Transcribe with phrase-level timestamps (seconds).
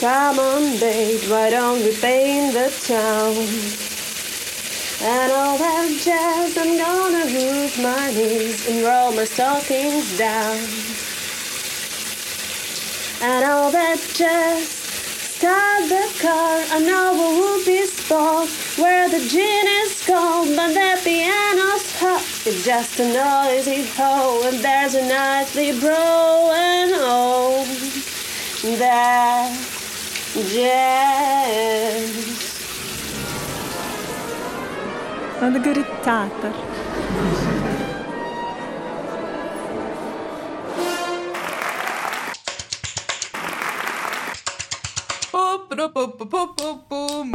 [0.00, 3.36] Come on, babe, why don't we paint the town?
[5.02, 10.56] And all that jazz, I'm gonna move my knees and roll my stockings down.
[13.20, 16.64] And all that jazz, start the car.
[16.72, 18.48] I know a whoopee spot
[18.78, 22.24] where the gin is cold, but the piano's hot.
[22.46, 27.66] It's just a noisy hole, and there's a nightly bro and oh,
[28.78, 29.69] that
[30.34, 32.10] jazz.
[35.40, 36.52] Надо говорить театр.
[45.32, 47.32] Пу-пу-пу-пу-пу-пум.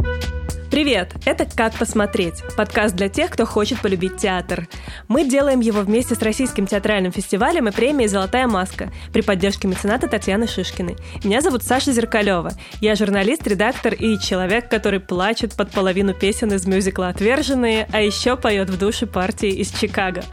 [0.76, 1.14] Привет!
[1.24, 4.68] Это «Как посмотреть»– подкаст для тех, кто хочет полюбить театр.
[5.08, 10.06] Мы делаем его вместе с Российским театральным фестивалем и премией «Золотая маска» при поддержке мецената
[10.06, 10.96] Татьяны Шишкиной.
[11.24, 12.52] Меня зовут Саша Зеркалева.
[12.82, 18.36] Я журналист, редактор и человек, который плачет под половину песен из мюзикла «Отверженные», а еще
[18.36, 20.24] поет в душе партии из Чикаго.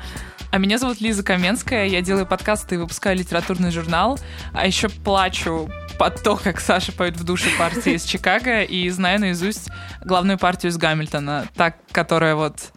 [0.51, 4.19] А меня зовут Лиза Каменская, я делаю подкасты и выпускаю литературный журнал,
[4.51, 9.19] а еще плачу под то, как Саша поет в душе партии из Чикаго, и знаю
[9.19, 9.69] наизусть
[10.03, 12.71] главную партию из Гамильтона, так, которая вот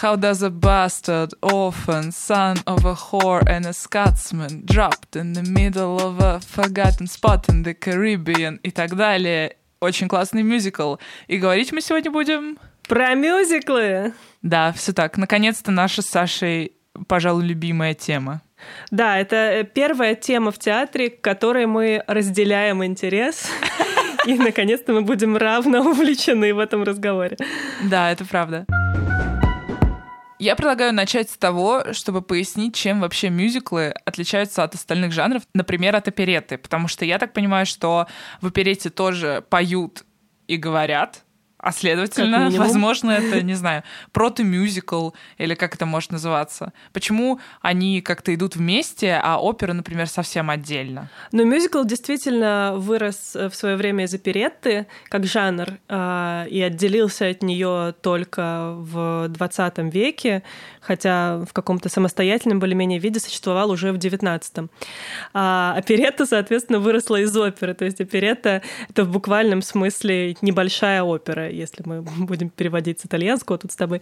[0.00, 5.42] How does a bastard, orphan, son of a whore and a Scotsman dropped in the
[5.42, 9.56] middle of a forgotten spot in the Caribbean и так далее.
[9.80, 10.96] Очень классный мюзикл.
[11.26, 12.58] И говорить мы сегодня будем...
[12.86, 14.14] Про мюзиклы!
[14.42, 15.16] Да, все так.
[15.16, 18.42] Наконец-то наша с Сашей пожалуй, любимая тема.
[18.90, 23.50] Да, это э, первая тема в театре, к которой мы разделяем интерес.
[24.26, 27.36] И, наконец-то, мы будем равно увлечены в этом разговоре.
[27.84, 28.66] Да, это правда.
[30.38, 35.96] Я предлагаю начать с того, чтобы пояснить, чем вообще мюзиклы отличаются от остальных жанров, например,
[35.96, 38.06] от опереты, потому что я так понимаю, что
[38.40, 40.04] в оперете тоже поют
[40.46, 41.24] и говорят,
[41.58, 46.72] а следовательно, возможно, это, не знаю, прото-мюзикл или как это может называться.
[46.92, 51.10] Почему они как-то идут вместе, а опера, например, совсем отдельно?
[51.32, 57.42] Ну, мюзикл действительно вырос в свое время из оперетты как жанр э, и отделился от
[57.42, 60.44] нее только в 20 веке,
[60.80, 64.70] хотя в каком-то самостоятельном более-менее виде существовал уже в 19-м.
[65.34, 67.74] А оперетта, соответственно, выросла из оперы.
[67.74, 73.58] То есть оперетта— это в буквальном смысле небольшая опера если мы будем переводить с итальянского
[73.58, 74.00] тут с тобой.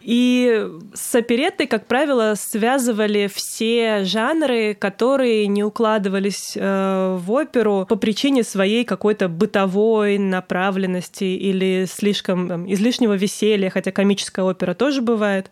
[0.00, 7.96] И с опереттой, как правило, связывали все жанры, которые не укладывались э, в оперу по
[7.96, 15.50] причине своей какой-то бытовой направленности или слишком там, излишнего веселья, хотя комическая опера тоже бывает,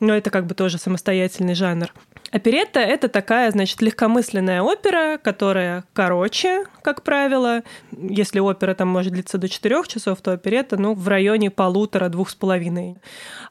[0.00, 1.92] но это как бы тоже самостоятельный жанр.
[2.34, 7.62] Оперетта— это такая, значит, легкомысленная опера, которая короче, как правило.
[7.92, 12.34] Если опера там может длиться до четырех часов, то оперетта, ну, в районе полутора-двух с
[12.34, 12.96] половиной.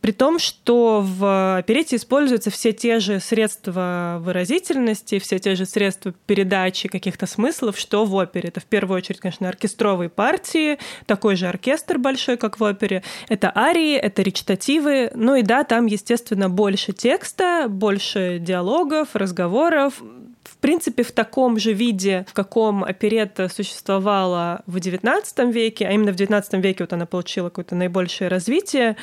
[0.02, 6.14] При том, что в оперете используются все те же средства выразительности, все те же средства
[6.26, 8.50] передачи каких-то смыслов, что в опере.
[8.50, 13.02] Это в первую очередь, конечно, оркестровые партии, такой же оркестр большой, как в опере.
[13.30, 15.10] Это арии, это речитативы.
[15.16, 20.02] Ну и да, там, естественно, больше текста, больше диалога, диалогов, разговоров.
[20.44, 26.12] В принципе, в таком же виде, в каком оперетта существовала в XIX веке, а именно
[26.12, 28.98] в XIX веке вот она получила какое-то наибольшее развитие,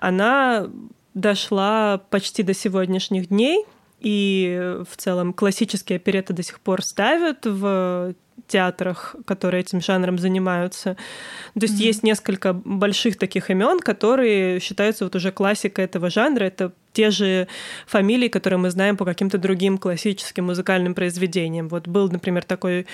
[0.00, 0.68] она
[1.14, 3.64] дошла почти до сегодняшних дней.
[4.00, 8.14] И в целом классические опереты до сих пор ставят в
[8.46, 10.96] театрах, которые этим жанром занимаются.
[11.54, 11.86] То есть mm-hmm.
[11.86, 16.44] есть несколько больших таких имен, которые считаются вот уже классикой этого жанра.
[16.44, 17.48] Это те же
[17.86, 21.68] фамилии, которые мы знаем по каким-то другим классическим музыкальным произведениям.
[21.68, 22.86] Вот был, например, такой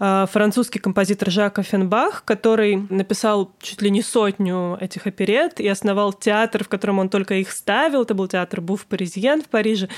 [0.00, 6.12] э, французский композитор Жак Оффенбах, который написал чуть ли не сотню этих оперет и основал
[6.12, 8.02] театр, в котором он только их ставил.
[8.02, 9.88] Это был театр Буф Паризьен в Париже.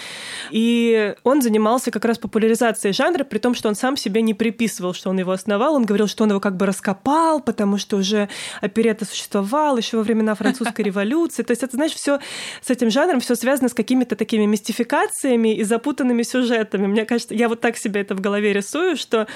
[0.51, 4.84] И он занимался как раз популяризацией жанра, при том, что он сам себе не приписывал,
[4.93, 5.75] что он его основал.
[5.75, 8.29] Он говорил, что он его как бы раскопал, потому что уже
[8.61, 11.43] оперета существовал еще во времена французской революции.
[11.43, 12.19] То есть это, знаешь, все
[12.61, 16.87] с этим жанром все связано с какими-то такими мистификациями и запутанными сюжетами.
[16.87, 19.27] Мне кажется, я вот так себе это в голове рисую, что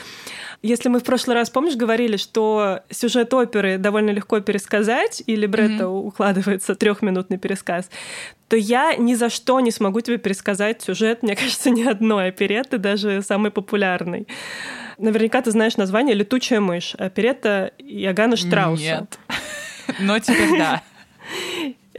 [0.62, 5.84] если мы в прошлый раз, помнишь, говорили, что сюжет оперы довольно легко пересказать, и либретто
[5.84, 6.06] mm-hmm.
[6.06, 7.88] укладывается трехминутный пересказ,
[8.48, 12.78] то я ни за что не смогу тебе пересказать сюжет, мне кажется, ни одной оперетты,
[12.78, 14.26] даже самой популярной.
[14.98, 18.82] Наверняка ты знаешь название «Летучая мышь», оперетта Ягана Штрауса.
[18.82, 19.18] Нет,
[20.00, 20.82] но теперь да.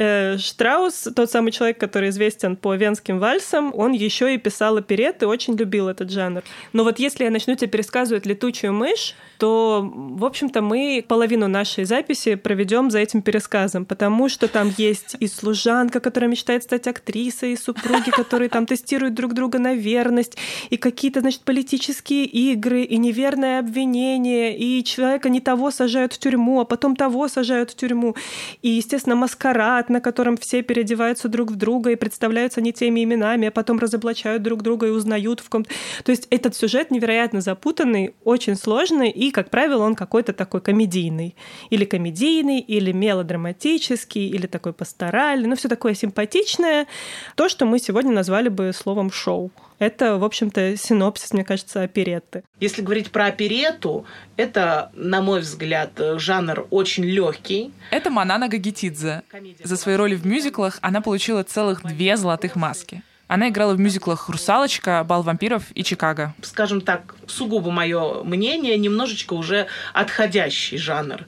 [0.01, 5.27] Э, Штраус, тот самый человек, который известен по венским вальсам, он еще и писал опереты,
[5.27, 6.41] очень любил этот жанр.
[6.71, 11.85] Но вот если я начну тебе пересказывать «Летучую мышь», что, в общем-то, мы половину нашей
[11.85, 17.53] записи проведем за этим пересказом, потому что там есть и служанка, которая мечтает стать актрисой,
[17.53, 20.37] и супруги, которые там тестируют друг друга на верность,
[20.69, 26.59] и какие-то, значит, политические игры, и неверное обвинение, и человека не того сажают в тюрьму,
[26.59, 28.15] а потом того сажают в тюрьму.
[28.61, 33.47] И, естественно, маскарад, на котором все переодеваются друг в друга и представляются не теми именами,
[33.47, 35.69] а потом разоблачают друг друга и узнают в ком -то.
[36.03, 41.35] То есть этот сюжет невероятно запутанный, очень сложный, и, как правило, он какой-то такой комедийный.
[41.69, 46.87] Или комедийный, или мелодраматический, или такой пасторальный, ну, все такое симпатичное.
[47.35, 49.51] То, что мы сегодня назвали бы словом «шоу».
[49.79, 52.43] Это, в общем-то, синопсис, мне кажется, оперетты.
[52.59, 54.05] Если говорить про оперету,
[54.35, 57.71] это, на мой взгляд, жанр очень легкий.
[57.89, 59.23] Это Манана Гагитидзе.
[59.63, 63.03] За свои роли в мюзиклах она получила целых две золотых маски.
[63.29, 66.33] Она играла в мюзиклах «Русалочка», «Бал вампиров» и «Чикаго».
[66.41, 71.27] Скажем так, сугубо мое мнение, немножечко уже отходящий жанр,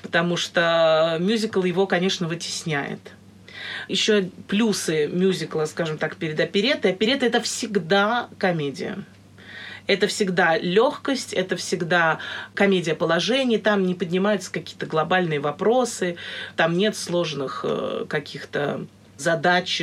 [0.00, 3.00] потому что мюзикл его, конечно, вытесняет
[3.88, 6.92] еще плюсы мюзикла, скажем так, перед оперетой.
[6.92, 8.98] Оперета это всегда комедия.
[9.88, 12.20] Это всегда легкость, это всегда
[12.54, 16.16] комедия положений, там не поднимаются какие-то глобальные вопросы,
[16.54, 18.86] там нет сложных э, каких-то
[19.20, 19.82] задач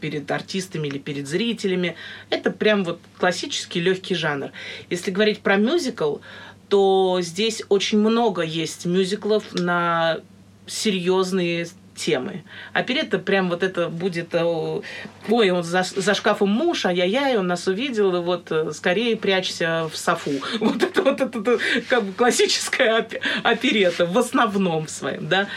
[0.00, 1.96] перед артистами или перед зрителями.
[2.30, 4.50] Это прям вот классический легкий жанр.
[4.90, 6.18] Если говорить про мюзикл,
[6.68, 10.18] то здесь очень много есть мюзиклов на
[10.66, 11.66] серьезные
[11.96, 12.44] темы.
[12.72, 14.44] Оперетта прям вот это будет, э,
[15.28, 19.88] ой, он за, за шкафом муж, ай-яй-яй, он нас увидел, и вот э, скорее прячься
[19.90, 20.32] в софу.
[20.60, 23.06] Вот это вот это, это как бы классическая
[23.42, 25.48] оперета в основном своем, да.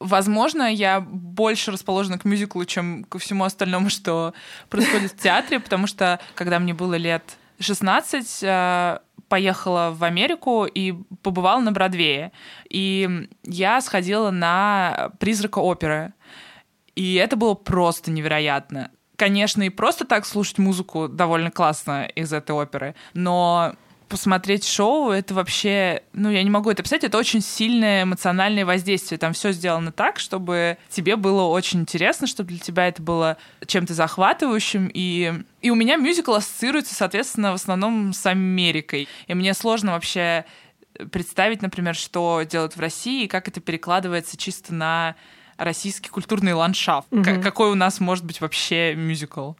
[0.00, 4.34] Возможно, я больше расположена к мюзиклу, чем ко всему остальному, что
[4.68, 8.98] происходит в театре, потому что, когда мне было лет 16, э,
[9.28, 10.92] поехала в Америку и
[11.22, 12.32] побывала на Бродвее.
[12.68, 16.12] И я сходила на «Призрака оперы».
[16.94, 18.90] И это было просто невероятно.
[19.16, 23.74] Конечно, и просто так слушать музыку довольно классно из этой оперы, но
[24.08, 29.18] посмотреть шоу, это вообще, ну, я не могу это описать, это очень сильное эмоциональное воздействие.
[29.18, 33.36] Там все сделано так, чтобы тебе было очень интересно, чтобы для тебя это было
[33.66, 34.90] чем-то захватывающим.
[34.92, 39.08] И, и у меня мюзикл ассоциируется, соответственно, в основном с Америкой.
[39.26, 40.44] И мне сложно вообще
[41.10, 45.16] представить, например, что делают в России и как это перекладывается чисто на
[45.56, 47.12] российский культурный ландшафт.
[47.12, 47.42] Угу.
[47.42, 49.52] Какой у нас может быть вообще мюзикл?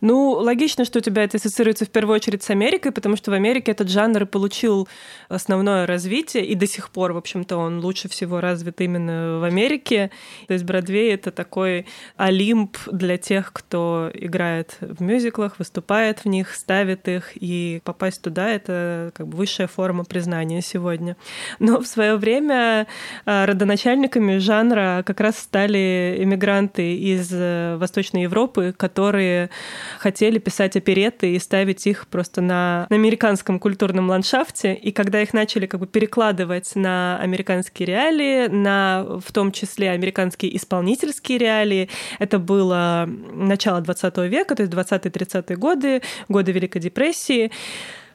[0.00, 3.34] Ну, логично, что у тебя это ассоциируется в первую очередь с Америкой, потому что в
[3.34, 4.88] Америке этот жанр получил
[5.28, 10.10] основное развитие, и до сих пор, в общем-то, он лучше всего развит именно в Америке.
[10.46, 11.86] То есть Бродвей— это такой
[12.16, 18.48] олимп для тех, кто играет в мюзиклах, выступает в них, ставит их, и попасть туда—
[18.50, 21.16] это как бы высшая форма признания сегодня.
[21.58, 22.86] Но в свое время
[23.24, 29.50] а, родоначальниками жанра как раз стали иммигранты из э, Восточной Европы, которые
[29.98, 34.74] хотели писать опереты и ставить их просто на, на американском культурном ландшафте.
[34.74, 40.56] И когда их начали как бы перекладывать на американские реалии, на в том числе американские
[40.56, 41.88] исполнительские реалии,
[42.18, 47.50] это было начало 20 века, то есть 20-30-е годы, годы Великой депрессии,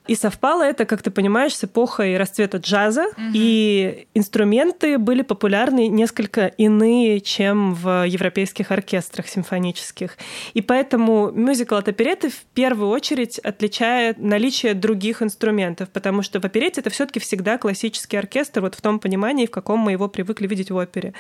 [0.08, 3.32] и совпало это, как ты понимаешь, с эпохой расцвета джаза, угу.
[3.34, 10.18] и инструменты были популярны несколько иные, чем в европейских оркестрах симфонических.
[10.54, 16.46] И поэтому мюзикл от опереты в первую очередь отличает наличие других инструментов, потому что в
[16.46, 20.08] оперете это все таки всегда классический оркестр, вот в том понимании, в каком мы его
[20.08, 21.14] привыкли видеть в опере.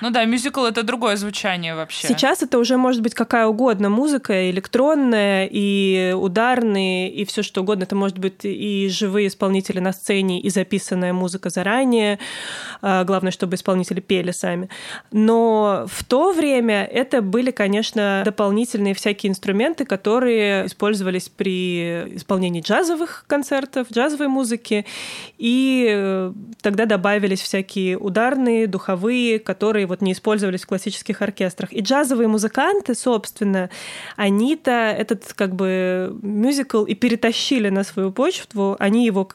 [0.00, 2.06] Ну да, мюзикл— это другое звучание вообще.
[2.06, 7.84] Сейчас это уже может быть какая угодно музыка, электронная, и ударные, и все что угодно.
[7.84, 12.18] Это может быть будет и живые исполнители на сцене, и записанная музыка заранее.
[12.82, 14.68] А, главное, чтобы исполнители пели сами.
[15.12, 23.24] Но в то время это были, конечно, дополнительные всякие инструменты, которые использовались при исполнении джазовых
[23.26, 24.84] концертов, джазовой музыки.
[25.38, 31.72] И э, тогда добавились всякие ударные, духовые, которые вот не использовались в классических оркестрах.
[31.72, 33.70] И джазовые музыканты, собственно,
[34.16, 38.23] они-то этот как бы мюзикл и перетащили на свою почву,
[38.78, 39.28] они его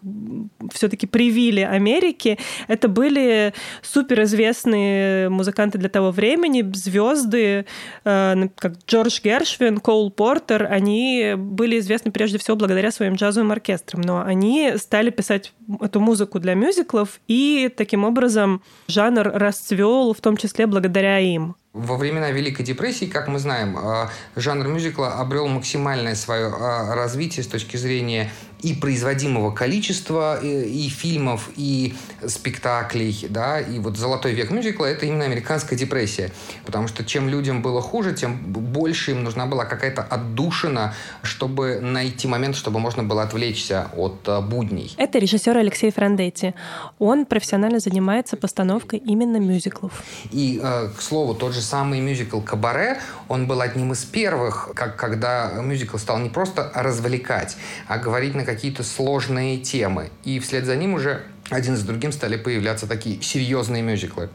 [0.74, 2.38] все-таки привили Америке.
[2.67, 7.65] Это были суперизвестные музыканты для того времени, звезды,
[8.05, 10.67] э, как Джордж Гершвин, Коул Портер.
[10.72, 16.39] Они были известны прежде всего благодаря своим джазовым оркестрам, но они стали писать эту музыку
[16.39, 21.55] для мюзиклов, и таким образом жанр расцвел, в том числе благодаря им.
[21.73, 27.43] Во времена Великой депрессии, как мы знаем, э, жанр мюзикла обрел максимальное свое э, развитие
[27.43, 31.93] с точки зрения и производимого количества и, и фильмов, и
[32.27, 36.31] спектаклей, да, и вот золотой век мюзикла– это именно американская депрессия,
[36.65, 42.27] потому что чем людям было хуже, тем больше им нужна была какая-то отдушина, чтобы найти
[42.27, 44.93] момент, чтобы можно было отвлечься от uh, будней.
[44.97, 46.53] Это режиссер Алексей Франдетти.
[46.97, 50.03] Он профессионально занимается постановкой именно мюзиклов.
[50.31, 50.59] И,
[50.97, 55.97] к слову, тот же самый мюзикл «Кабаре», он был одним из первых, как, когда мюзикл
[55.97, 60.09] стал не просто развлекать, а говорить на какие-то сложные темы.
[60.23, 64.29] И вслед за ним уже один за другим стали появляться такие серьезные мюзиклы.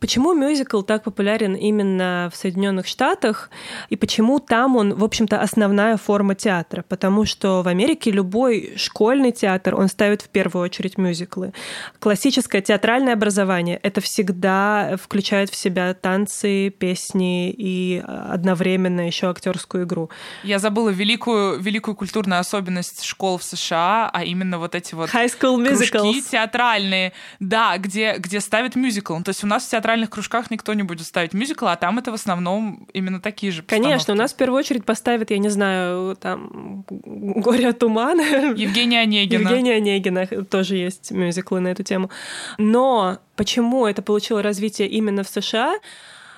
[0.00, 3.48] Почему мюзикл так популярен именно в Соединенных Штатах
[3.88, 6.84] и почему там он, в общем-то, основная форма театра?
[6.86, 11.54] Потому что в Америке любой школьный театр, он ставит в первую очередь мюзиклы.
[12.00, 20.10] Классическое театральное образование— это всегда включает в себя танцы, песни и одновременно еще актерскую игру.
[20.42, 25.32] Я забыла великую, великую культурную особенность школ в США, а именно вот эти вот High
[25.40, 29.18] school кружки театральные, да, где, где ставят мюзикл.
[29.22, 32.10] То есть у нас в театральных кружках никто не будет ставить мюзикл, а там это
[32.10, 33.90] в основном именно такие же постановки.
[33.90, 38.22] Конечно, у нас в первую очередь поставят, я не знаю, там «Горе от тумана».
[38.56, 39.42] Евгения Онегина.
[39.42, 40.26] Евгения Онегина.
[40.26, 42.08] Тоже есть мюзиклы на эту тему.
[42.56, 45.74] Но почему это получило развитие именно в США?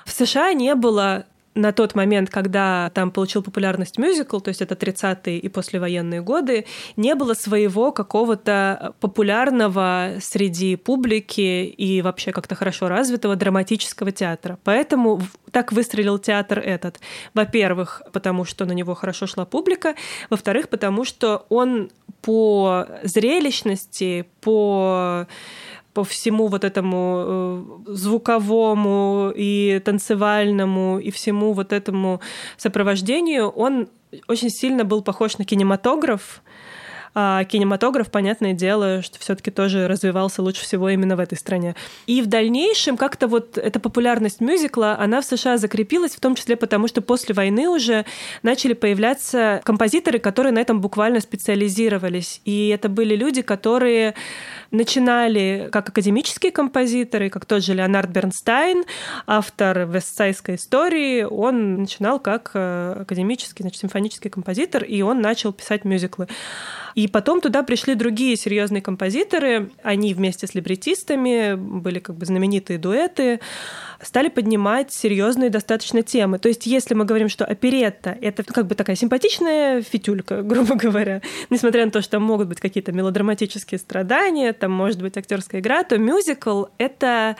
[0.05, 1.25] В США не было
[1.57, 6.67] на тот момент, когда там получил популярность мюзикл, то есть это 30-е и послевоенные годы,
[6.97, 14.59] не было своего какого-то популярного среди публики и вообще как-то хорошо развитого драматического театра.
[14.65, 15.21] Поэтому
[15.51, 17.01] так выстрелил театр этот.
[17.33, 19.95] Во-первых, потому что на него хорошо шла публика,
[20.31, 25.27] во-вторых, потому что он по зрелищности, по
[25.97, 27.25] по всему вот этому
[27.87, 32.21] э, звуковому и танцевальному и всему вот этому
[32.59, 33.89] сопровождению, он
[34.29, 36.43] очень сильно был похож на кинематограф,
[37.19, 41.75] а кинематограф, понятное дело, что все-таки тоже развивался лучше всего именно в этой стране.
[42.07, 46.57] И в дальнейшем как-то вот эта популярность мюзикла, она в США закрепилась, в том числе
[46.57, 48.05] потому, что после войны уже
[48.43, 52.43] начали появляться композиторы, которые на этом буквально специализировались.
[52.45, 54.15] И это были люди, которые
[54.71, 58.85] начинали как академические композиторы, как тот же Леонард Бернстайн,
[59.27, 61.23] автор «Вестсайской истории».
[61.23, 66.29] Он начинал как э, академический, значит, симфонический композитор, и он начал писать мюзиклы.
[66.95, 69.71] И потом туда пришли другие серьезные композиторы.
[69.83, 73.41] Они вместе с либретистами были как бы знаменитые дуэты
[74.01, 76.39] стали поднимать серьезные достаточно темы.
[76.39, 81.23] То есть, если мы говорим, что оперетта— это как бы такая симпатичная фитюлька, грубо говоря,
[81.51, 85.85] несмотря на то, что там могут быть какие-то мелодраматические страдания, там может быть актерская игра,
[85.85, 87.37] то мюзикл— это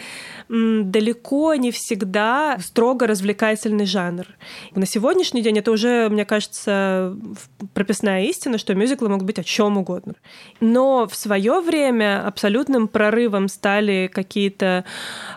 [0.49, 4.27] далеко не всегда строго развлекательный жанр.
[4.75, 7.17] На сегодняшний день это уже, мне кажется,
[7.75, 10.15] прописная истина, что мюзиклы могут быть о чем угодно.
[10.61, 14.85] Но в свое время абсолютным прорывом стали какие-то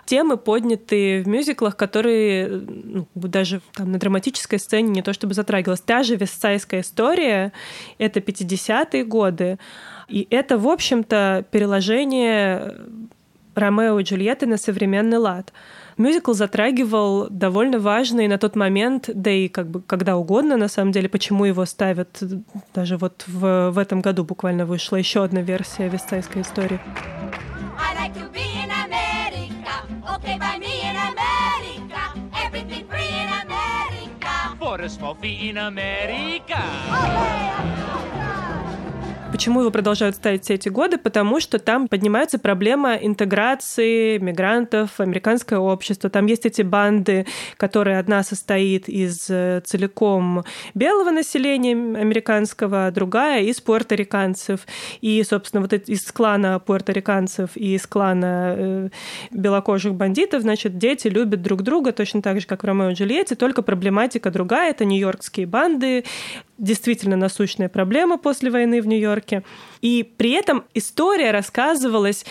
[0.05, 5.81] темы, поднятые в мюзиклах, которые ну, даже там, на драматической сцене не то чтобы затрагивалась.
[5.81, 7.51] Та же «Вестсайская история»—
[7.97, 9.57] это 50-е годы.
[10.09, 12.75] И это, в общем-то, переложение
[13.55, 15.53] Ромео и Джульетты на современный лад.
[15.97, 20.93] Мюзикл затрагивал довольно важные на тот момент, да и как бы когда угодно, на самом
[20.93, 22.23] деле, почему его ставят.
[22.73, 26.79] Даже вот в, в этом году буквально вышла еще одна версия «Вестсайской истории».
[34.59, 36.59] For a small fee in America.
[39.39, 40.97] Почему его продолжают ставить все эти годы?
[40.97, 46.09] Потому что там поднимается проблема интеграции мигрантов в американское общество.
[46.09, 50.43] Там есть эти банды, которые одна состоит из э, целиком
[50.73, 54.67] белого населения американского, а другая из пуэрториканцев.
[54.99, 58.89] И, собственно, вот из клана пуэрториканцев и из клана э,
[59.31, 63.35] белокожих бандитов, значит, дети любят друг друга точно так же, как в Ромео и Джульетте,
[63.35, 64.71] только проблематика другая.
[64.71, 66.03] Это нью-йоркские банды,
[66.59, 69.43] действительно насущная проблема после войны в Нью-Йорке.
[69.81, 72.25] И при этом история рассказывалась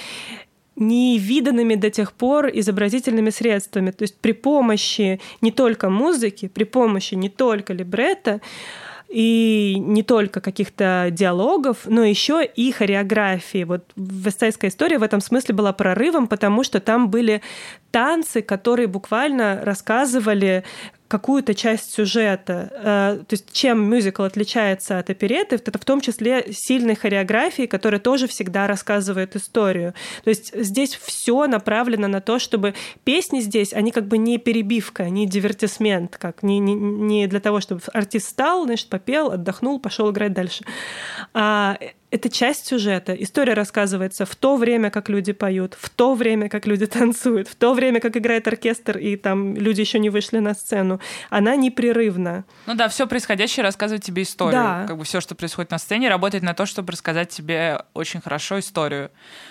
[0.77, 3.91] невиданными до тех пор изобразительными средствами.
[3.91, 8.41] То есть при помощи не только музыки, при помощи не только либретто,
[9.09, 13.65] и не только каких-то диалогов, но еще и хореографии.
[13.65, 17.41] Вот Вестсайская история в этом смысле была прорывом, потому что там были
[17.91, 20.65] танцы, которые буквально рассказывали
[21.09, 22.71] какую-то часть сюжета.
[22.75, 27.99] Э, то есть чем мюзикл отличается от опереты, это в том числе сильной хореографии, которая
[27.99, 29.95] тоже всегда рассказывает историю.
[30.25, 32.75] То есть здесь все направлено на то, чтобы
[33.05, 37.61] песни здесь, они как бы не перебивка, не дивертисмент, как не, не, не для того,
[37.61, 40.65] чтобы артист стал, значит, попел, отдохнул, пошел играть дальше.
[41.33, 41.79] А
[42.11, 43.15] это часть сюжета.
[43.15, 47.55] История рассказывается в то время, как люди поют, в то время, как люди танцуют, в
[47.55, 51.01] то время, как играет оркестр, и там люди еще не вышли на сцену.
[51.31, 52.45] Она непрерывна.
[52.67, 54.63] Ну да, все происходящее рассказывает тебе историю.
[54.63, 54.85] Да.
[54.87, 58.59] Как бы все, что происходит на сцене, работает на то, чтобы рассказать тебе очень хорошо
[58.59, 59.11] историю.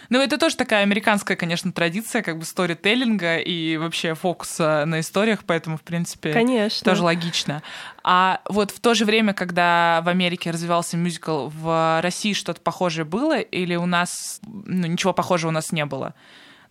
[0.09, 5.41] Ну, это тоже такая американская, конечно, традиция, как бы сторителлинга и вообще фокуса на историях,
[5.45, 6.83] поэтому, в принципе, Конечно.
[6.83, 7.61] тоже логично.
[8.09, 13.03] А вот в то же время, когда в Америке развивался мюзикл, в России что-то похожее
[13.03, 16.13] было или у нас ну, ничего похожего у нас не было?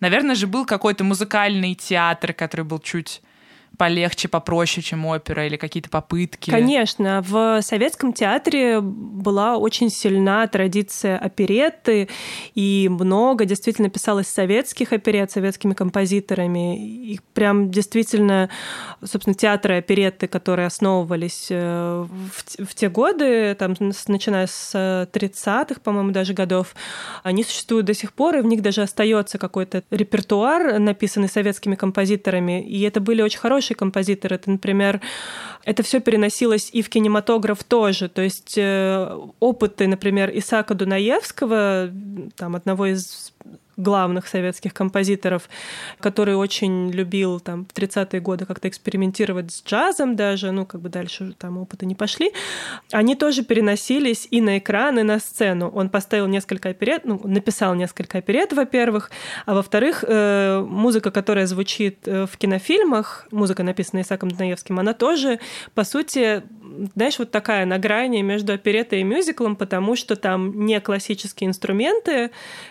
[0.00, 3.20] Наверное же был какой-то музыкальный театр, который был чуть
[3.76, 6.50] полегче, попроще, чем опера или какие-то попытки?
[6.50, 7.22] Конечно.
[7.26, 12.08] В советском театре была очень сильна традиция оперетты,
[12.54, 16.76] и много действительно писалось советских оперет советскими композиторами.
[17.12, 18.50] И прям действительно,
[19.04, 23.74] собственно, театры оперетты, которые основывались э, в, в те годы, там,
[24.06, 26.74] начиная с 30-х, по-моему, даже годов,
[27.22, 32.62] они существуют до сих пор, и в них даже остается какой-то репертуар, написанный советскими композиторами.
[32.62, 34.32] И это были очень хорошие хороший композитор.
[34.32, 35.00] Это, например,
[35.64, 38.08] это все переносилось и в кинематограф тоже.
[38.08, 41.90] То есть э, опыты, например, Исаака Дунаевского,
[42.36, 43.32] там, одного из
[43.76, 45.48] главных советских композиторов,
[46.00, 50.88] который очень любил там в 30-е годы как-то экспериментировать с джазом даже, ну, как бы
[50.88, 52.32] дальше там опыты не пошли,
[52.92, 55.68] они тоже переносились и на экран, и на сцену.
[55.68, 59.10] Он поставил несколько оперет, ну, написал несколько оперет, во-первых,
[59.44, 65.38] а во-вторых, э, музыка, которая звучит э, в кинофильмах, музыка, написанная Исаком Днаевским, она тоже,
[65.74, 66.42] по сути,
[66.94, 72.30] знаешь, вот такая на грани между оперетой и мюзиклом, потому что там не классические инструменты,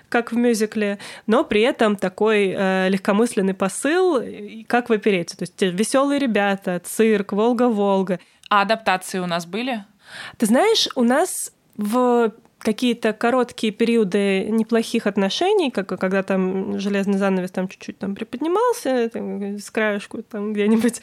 [0.09, 4.21] как в мюзикле, но при этом такой э, легкомысленный посыл,
[4.67, 5.35] как в оперете.
[5.35, 8.19] То есть веселые ребята, цирк, Волга-Волга.
[8.49, 9.83] А адаптации у нас были?
[10.37, 12.31] Ты знаешь, у нас в
[12.65, 19.57] какие-то короткие периоды неплохих отношений, как когда там железный занавес там чуть-чуть там приподнимался, там,
[19.59, 21.01] с краешку там где-нибудь.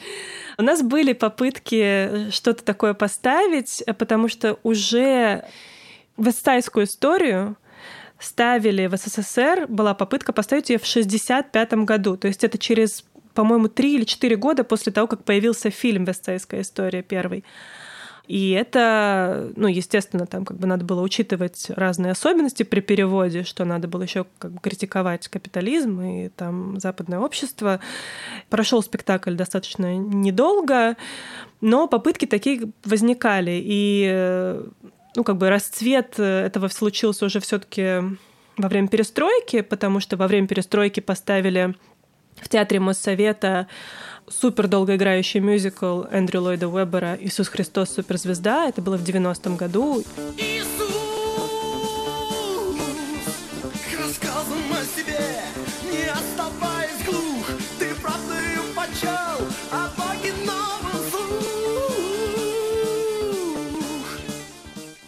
[0.57, 5.45] У нас были попытки что-то такое поставить, потому что уже
[6.17, 7.55] вестайскую историю
[8.19, 12.17] ставили в СССР, была попытка поставить ее в 1965 году.
[12.17, 16.61] То есть это через, по-моему, три или четыре года после того, как появился фильм «Вестсайская
[16.61, 17.43] история» первый.
[18.27, 23.65] И это, ну, естественно, там как бы надо было учитывать разные особенности при переводе, что
[23.65, 27.81] надо было еще как бы критиковать капитализм и там западное общество.
[28.49, 30.95] Прошел спектакль достаточно недолго,
[31.59, 33.61] но попытки такие возникали.
[33.61, 34.57] И
[35.15, 38.17] ну, как бы расцвет этого случился уже все-таки
[38.55, 41.75] во время перестройки, потому что во время перестройки поставили
[42.41, 43.67] в театре Моссовета
[44.27, 47.89] супер долгоиграющий мюзикл Эндрю Ллойда Уэббера «Иисус Христос.
[47.91, 48.67] Суперзвезда».
[48.67, 50.03] Это было в 90-м году.
[50.17, 50.53] А.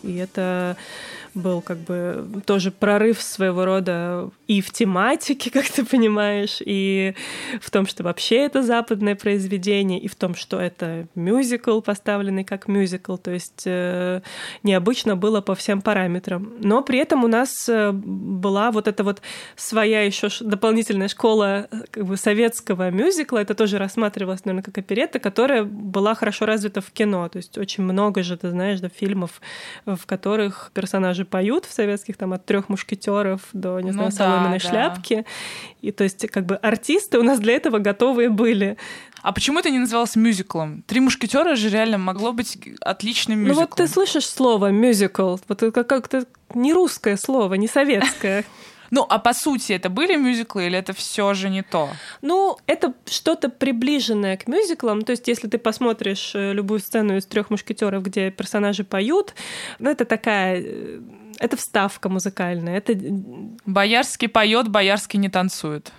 [0.05, 0.77] И это
[1.36, 7.13] был как бы тоже прорыв своего рода и в тематике, как ты понимаешь, и
[7.62, 12.67] в том, что вообще это западное произведение, и в том, что это мюзикл, поставленный как
[12.67, 14.21] мюзикл, то есть э,
[14.63, 16.54] необычно было по всем параметрам.
[16.60, 19.21] Но при этом у нас э, была вот эта вот
[19.56, 25.19] своя еще дополнительная школа э, как бы советского мюзикла, это тоже рассматривалось, наверное, как оперетта,
[25.19, 29.41] которая была хорошо развита в кино, то есть очень много же, ты знаешь, да, фильмов,
[29.86, 34.59] в которых персонажи поют в советских, там, от трех мушкетеров до, не знаю, ну, соломенной
[34.59, 35.15] да, шляпки.
[35.15, 35.23] Да.
[35.81, 38.77] И то есть, как бы, артисты у нас для этого готовые были.
[39.21, 40.83] А почему это не называлось мюзиклом?
[40.83, 43.63] Три мушкетера же реально могло быть отличным мюзиклом.
[43.63, 48.45] Ну вот ты слышишь слово мюзикл, вот это как-то не русское слово, не советское.
[48.95, 51.89] Ну, а по сути, это были мюзиклы или это все же не то?
[52.21, 55.01] Ну, это что-то приближенное к мюзиклам.
[55.01, 59.34] То есть, если ты посмотришь э, любую сцену из трех мушкетеров, где персонажи поют,
[59.79, 60.99] ну, это такая э,
[61.39, 62.77] это вставка музыкальная.
[62.77, 62.93] Это...
[63.65, 65.91] Боярский поет, Боярский не танцует.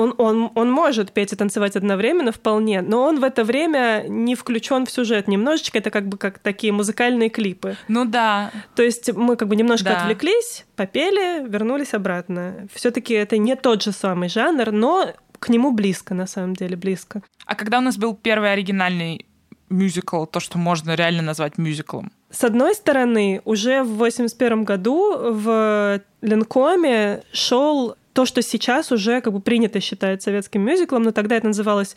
[0.00, 4.34] Он, он, он может петь и танцевать одновременно вполне, но он в это время не
[4.34, 5.78] включен в сюжет немножечко.
[5.78, 7.76] Это как бы как такие музыкальные клипы.
[7.88, 8.50] Ну да.
[8.74, 10.00] То есть мы как бы немножко да.
[10.00, 12.66] отвлеклись, попели, вернулись обратно.
[12.72, 17.22] Все-таки это не тот же самый жанр, но к нему близко, на самом деле, близко.
[17.44, 19.26] А когда у нас был первый оригинальный
[19.68, 22.10] мюзикл, то, что можно реально назвать мюзиклом?
[22.30, 29.32] С одной стороны, уже в 81 году в Ленкоме шел то, что сейчас уже как
[29.32, 31.96] бы принято считать советским мюзиклом, но тогда это называлось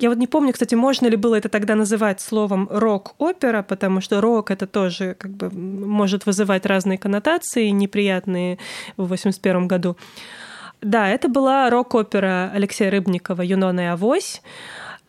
[0.00, 4.20] я вот не помню, кстати, можно ли было это тогда называть словом рок-опера, потому что
[4.20, 8.58] рок это тоже как бы может вызывать разные коннотации неприятные
[8.96, 9.96] в 81 году.
[10.80, 14.42] Да, это была рок-опера Алексея Рыбникова «Юнона и Авось».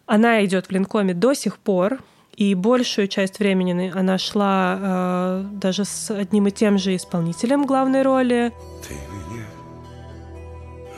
[0.07, 1.99] Она идет в Линкоме до сих пор,
[2.35, 8.01] и большую часть времени она шла э, даже с одним и тем же исполнителем главной
[8.01, 8.51] роли.
[8.87, 9.45] Ты меня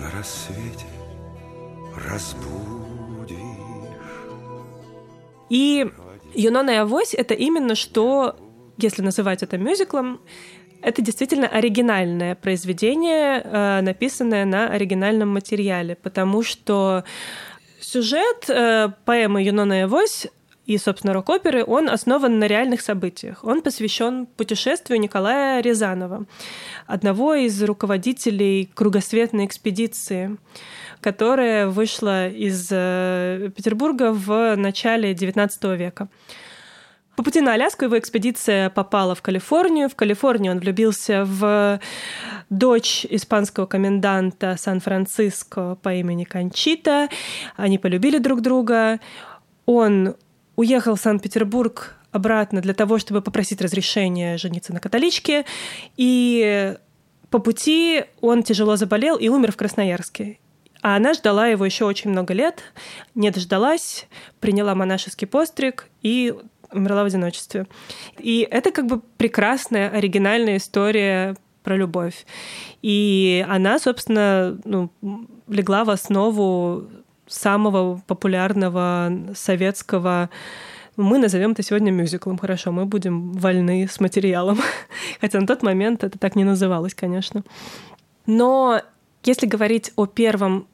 [0.01, 0.85] на рассвете
[2.09, 3.37] разбудишь.
[5.49, 5.91] И
[6.33, 8.35] «Юнона и Авось»— это именно что,
[8.77, 10.21] если называть это мюзиклом,
[10.81, 17.03] это действительно оригинальное произведение, э, написанное на оригинальном материале, потому что
[17.79, 20.27] сюжет э, поэмы «Юнона и Авось»
[20.71, 23.43] и, собственно, рок-оперы, он основан на реальных событиях.
[23.43, 26.25] Он посвящен путешествию Николая Рязанова,
[26.87, 30.37] одного из руководителей кругосветной экспедиции,
[31.01, 36.07] которая вышла из э, Петербурга в начале XIX века.
[37.17, 39.89] По пути на Аляску его экспедиция попала в Калифорнию.
[39.89, 41.81] В Калифорнии он влюбился в
[42.49, 47.09] дочь испанского коменданта Сан-Франциско по имени Кончита.
[47.57, 49.01] Они полюбили друг друга.
[49.65, 50.15] Он
[50.61, 55.45] уехал в Санкт-Петербург обратно для того, чтобы попросить разрешения жениться на католичке.
[55.97, 56.75] И
[57.29, 60.37] по пути он тяжело заболел и умер в Красноярске.
[60.81, 62.61] А она ждала его еще очень много лет,
[63.15, 64.07] не дождалась,
[64.39, 66.33] приняла монашеский постриг и
[66.71, 67.67] умерла в одиночестве.
[68.19, 72.25] И это как бы прекрасная, оригинальная история про любовь.
[72.81, 74.89] И она, собственно, ну,
[75.47, 76.87] легла в основу
[77.33, 80.29] самого популярного советского
[80.97, 84.59] мы назовем это сегодня мюзиклом, хорошо, мы будем вольны с материалом.
[85.21, 87.43] Хотя на тот момент это так не называлось, конечно.
[88.25, 88.81] Но
[89.23, 90.67] если говорить о первом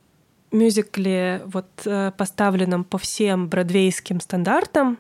[0.52, 4.98] мюзикле, вот э, поставленном по всем бродвейским стандартам,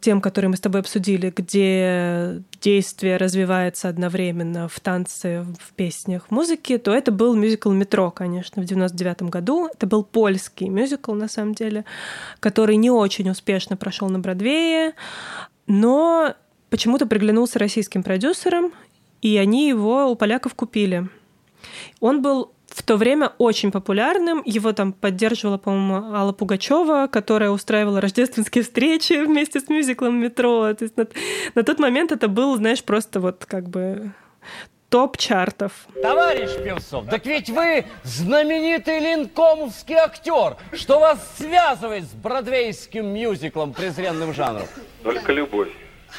[0.00, 6.30] тем, которые мы с тобой обсудили, где действие развивается одновременно в танце, в песнях, в
[6.30, 9.68] музыке, то это был мюзикл «Метро», конечно, в 99 году.
[9.68, 11.84] Это был польский мюзикл, на самом деле,
[12.40, 14.94] который не очень успешно прошел на Бродвее,
[15.66, 16.34] но
[16.70, 18.72] почему-то приглянулся российским продюсерам,
[19.22, 21.08] и они его у поляков купили.
[22.00, 24.42] Он был в то время очень популярным.
[24.44, 30.72] Его там поддерживала, по-моему, Алла Пугачева, которая устраивала рождественские встречи вместе с мюзиклом «Метро».
[30.74, 31.06] То есть на,
[31.54, 34.12] на тот момент это был, знаешь, просто вот как бы
[34.88, 35.72] топ чартов.
[36.00, 40.56] Товарищ Певцов, так ведь вы знаменитый линкомовский актер.
[40.72, 44.66] Что вас связывает с бродвейским мюзиклом, презренным жанром?
[45.02, 45.70] Только любовь.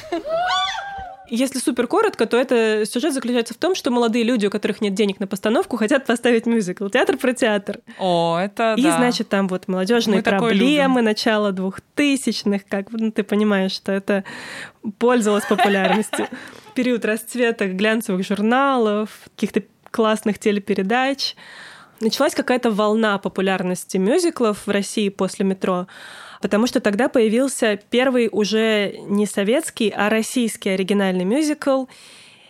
[1.34, 4.94] Если супер коротко, то это сюжет заключается в том, что молодые люди, у которых нет
[4.94, 6.90] денег на постановку, хотят поставить мюзикл.
[6.90, 7.80] Театр про театр.
[8.00, 8.98] О, это И, да.
[8.98, 14.26] значит, там вот молодежные Мы проблемы начала двухтысячных, как ну, ты понимаешь, что это
[14.98, 16.28] пользовалось популярностью.
[16.76, 21.38] Период расцвета глянцевых журналов, каких-то классных телепередач.
[22.02, 25.88] Началась какая-то волна популярности мюзиклов в России после метро
[26.42, 31.86] потому что тогда появился первый уже не советский, а российский оригинальный мюзикл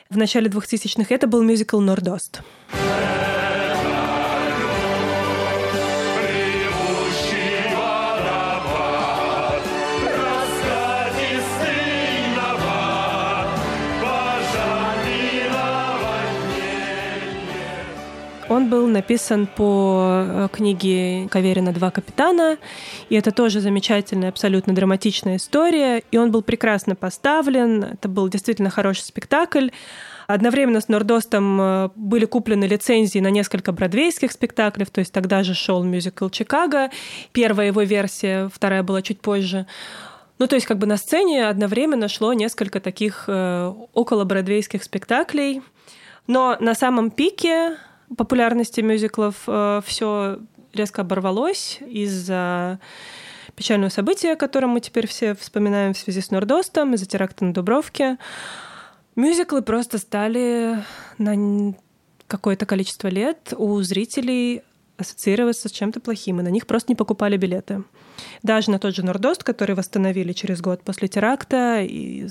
[0.10, 1.14] в начале 2000-х.
[1.14, 2.42] Это был мюзикл «Нордост».
[18.52, 22.58] Он был написан по э, книге Каверина «Два капитана»,
[23.08, 28.70] и это тоже замечательная, абсолютно драматичная история, и он был прекрасно поставлен, это был действительно
[28.70, 29.70] хороший спектакль.
[30.28, 35.54] Одновременно с Нордостом э, были куплены лицензии на несколько бродвейских спектаклей, то есть тогда же
[35.54, 36.90] шел мюзикл «Чикаго»,
[37.32, 39.66] первая его версия, вторая была чуть позже.
[40.40, 45.62] Ну, то есть как бы на сцене одновременно шло несколько таких э, около бродвейских спектаклей.
[46.28, 47.78] Но на самом пике
[48.18, 50.40] популярности мюзиклов э, все
[50.74, 52.80] резко оборвалось из-за
[53.56, 57.54] печального события, о котором мы теперь все вспоминаем в связи с Нордостом, из-за теракта на
[57.54, 58.18] Дубровке.
[59.16, 60.84] Мюзиклы просто стали
[61.18, 61.74] на
[62.28, 64.62] какое-то количество лет у зрителей
[64.98, 67.84] ассоциироваться с чем-то плохим, и на них просто не покупали билеты.
[68.44, 72.28] Даже на тот же Нордост, который восстановили через год после теракта, и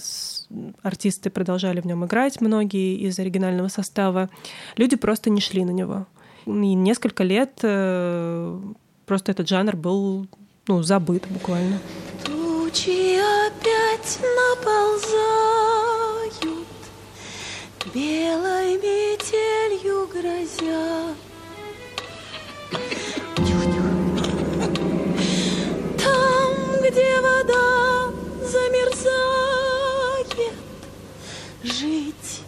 [0.83, 4.31] артисты продолжали в нем играть, многие из оригинального состава,
[4.77, 6.07] люди просто не шли на него.
[6.47, 8.61] И несколько лет э,
[9.07, 10.27] просто этот жанр был
[10.67, 11.79] ну, забыт буквально.
[12.25, 14.21] Ту Тучи опять
[14.63, 15.49] наползают,
[17.93, 21.10] Белой метелью грозя.
[31.81, 32.43] Жить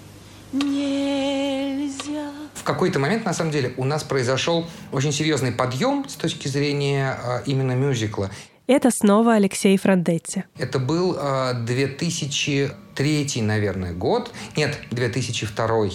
[0.53, 2.33] нельзя.
[2.53, 7.19] В какой-то момент, на самом деле, у нас произошел очень серьезный подъем с точки зрения
[7.19, 8.31] э, именно мюзикла.
[8.67, 10.45] Это снова Алексей Франдетти.
[10.59, 14.33] Это был э, 2003, наверное, год.
[14.55, 15.87] Нет, 2002,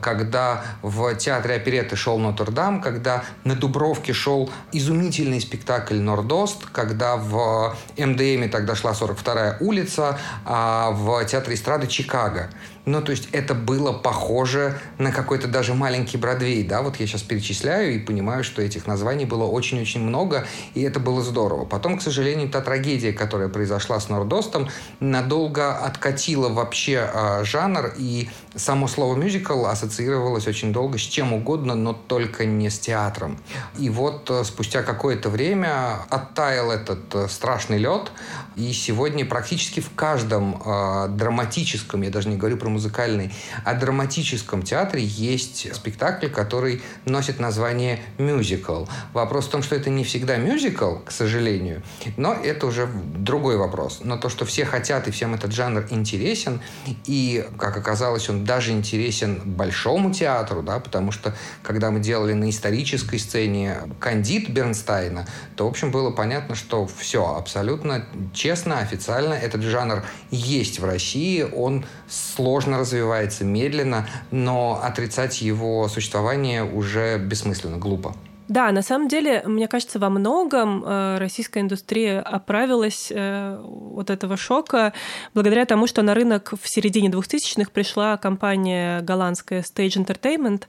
[0.00, 7.76] когда в театре оперетты шел Нотр-Дам, когда на Дубровке шел изумительный спектакль «Нордост», когда в
[7.96, 12.50] МДМе тогда шла 42-я улица, а в театре эстрады «Чикаго».
[12.86, 17.22] Ну, то есть это было похоже на какой-то даже маленький Бродвей, да, вот я сейчас
[17.22, 21.64] перечисляю и понимаю, что этих названий было очень-очень много, и это было здорово.
[21.64, 24.68] Потом, к сожалению, та трагедия, которая произошла с Нордостом,
[25.00, 31.74] надолго откатила вообще э, жанр, и само слово мюзикл ассоциировалось очень долго с чем угодно,
[31.74, 33.38] но только не с театром.
[33.78, 38.10] И вот э, спустя какое-то время оттаял этот э, страшный лед,
[38.56, 43.32] и сегодня практически в каждом э, драматическом, я даже не говорю про музыкальный,
[43.64, 48.86] а драматическом театре есть спектакль, который носит название мюзикл.
[49.12, 51.82] Вопрос в том, что это не всегда мюзикл, к сожалению,
[52.16, 54.00] но это уже другой вопрос.
[54.02, 56.60] Но то, что все хотят и всем этот жанр интересен,
[57.04, 62.48] и, как оказалось, он даже интересен большому театру, да, потому что когда мы делали на
[62.48, 69.62] исторической сцене «Кандид» Бернстайна, то, в общем, было понятно, что все абсолютно честно, официально этот
[69.62, 78.14] жанр есть в России, он сложно развивается, медленно, но отрицать его существование уже бессмысленно, глупо.
[78.48, 83.60] Да, на самом деле, мне кажется, во многом э, российская индустрия оправилась э,
[83.96, 84.92] от этого шока
[85.34, 90.64] благодаря тому, что на рынок в середине 2000-х пришла компания голландская Stage Entertainment.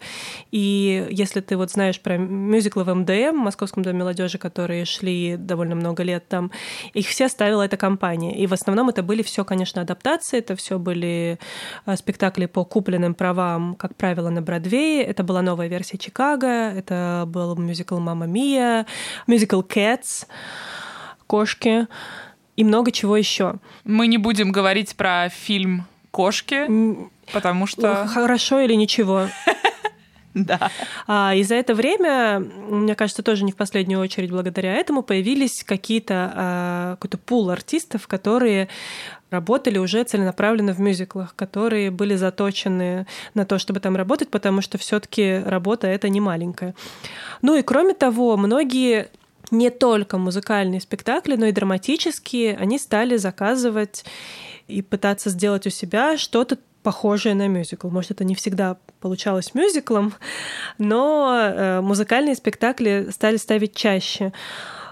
[0.52, 5.76] И если ты вот знаешь про мюзиклы в МДМ, Московском доме молодежи, которые шли довольно
[5.76, 6.52] много лет там,
[6.94, 8.36] их все ставила эта компания.
[8.38, 11.38] И в основном это были все, конечно, адаптации, это все были
[11.86, 15.04] э, спектакли по купленным правам, как правило, на Бродвее.
[15.04, 18.86] Это была новая версия Чикаго, это был мюзикл «Мама Мия»,
[19.27, 20.25] мюзикл «Cats»,
[21.27, 21.88] «Кошки»
[22.56, 23.56] и много чего еще.
[23.84, 26.67] Мы не будем говорить про фильм «Кошки»,
[27.32, 28.08] потому что...
[28.08, 29.27] Хорошо или ничего.
[30.34, 30.72] Да.
[31.08, 35.63] А, и за это время, мне кажется, тоже не в последнюю очередь благодаря этому появились
[35.63, 38.70] какие-то а, какой-то пул артистов, которые
[39.30, 44.78] работали уже целенаправленно в мюзиклах, которые были заточены на то, чтобы там работать, потому что
[44.78, 46.76] все-таки работа это не маленькая.
[47.42, 49.10] Ну и кроме того, многие
[49.52, 54.06] не только музыкальные спектакли, но и драматические, они стали заказывать
[54.68, 57.90] и пытаться сделать у себя что-то похожее на мюзикл.
[57.90, 60.13] Может, это не всегда получалось мюзиклом,
[60.78, 64.34] но э, музыкальные спектакли стали ставить чаще.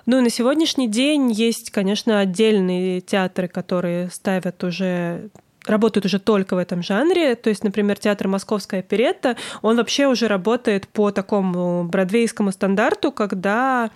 [0.06, 5.30] Ну и на сегодняшний день есть, конечно, отдельные театры, которые ставят уже
[5.65, 7.36] работают уже только в этом жанре.
[7.36, 13.89] То есть, например, театр «Московская оперетта», он вообще уже работает по такому бродвейскому стандарту, когда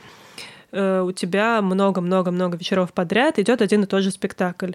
[0.71, 4.73] Э, у тебя много-много-много вечеров подряд идет один и тот же спектакль.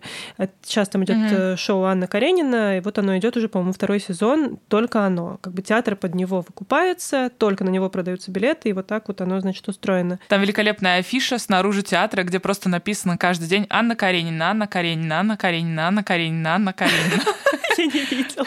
[0.62, 1.56] Сейчас там идет mm-hmm.
[1.56, 5.38] шоу Анна Каренина, и вот оно идет уже, по-моему, второй сезон, только оно.
[5.40, 9.20] Как бы театр под него выкупается, только на него продаются билеты, и вот так вот
[9.20, 10.18] оно, значит, устроено.
[10.28, 15.36] Там великолепная афиша снаружи театра, где просто написано каждый день Анна Каренина, Анна Каренина, Анна
[15.36, 17.22] Каренина, Анна Каренина, Анна Каренина.
[17.78, 18.46] Я не видела.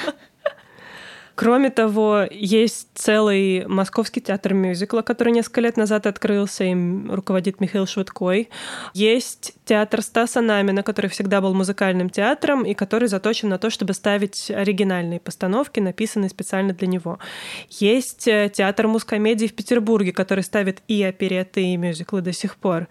[1.38, 7.86] Кроме того, есть целый московский театр мюзикла, который несколько лет назад открылся, им руководит Михаил
[7.86, 8.50] Швыдкой.
[8.96, 13.94] Есть театр Стаса Намина, который всегда был музыкальным театром и который заточен на то, чтобы
[13.94, 17.20] ставить оригинальные постановки, написанные специально для него.
[17.70, 22.88] Есть э, театр мускомедии в Петербурге, который ставит и опереты, и мюзиклы до сих пор.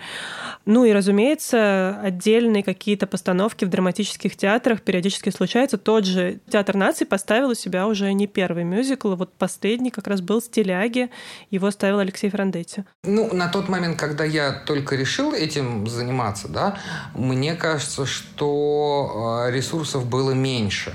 [0.66, 5.78] Ну и, разумеется, отдельные какие-то постановки в драматических театрах периодически случаются.
[5.78, 10.20] Тот же Театр наций поставил у себя уже не первый мюзикл, вот последний как раз
[10.20, 11.08] был «Стиляги»,
[11.50, 12.84] его ставил Алексей Франдетти.
[13.04, 16.78] Ну, на тот момент, когда я только решил этим заниматься, да,
[17.14, 20.92] мне кажется, что э, ресурсов было меньше.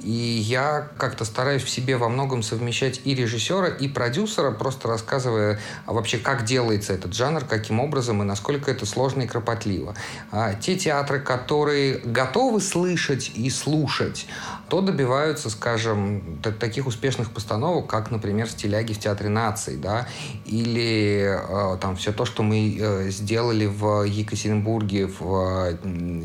[0.00, 5.58] И я как-то стараюсь в себе во многом совмещать и режиссера, и продюсера, просто рассказывая
[5.86, 9.94] а вообще, как делается этот жанр, каким образом и насколько это сложно и кропотливо.
[10.30, 14.26] А те театры, которые готовы слышать и слушать,
[14.68, 20.06] то добиваются, скажем, таких успешных постановок, как, например, «Стиляги в Театре наций», да,
[20.44, 25.78] или э, там все то, что мы э, сделали в Екатеринбурге в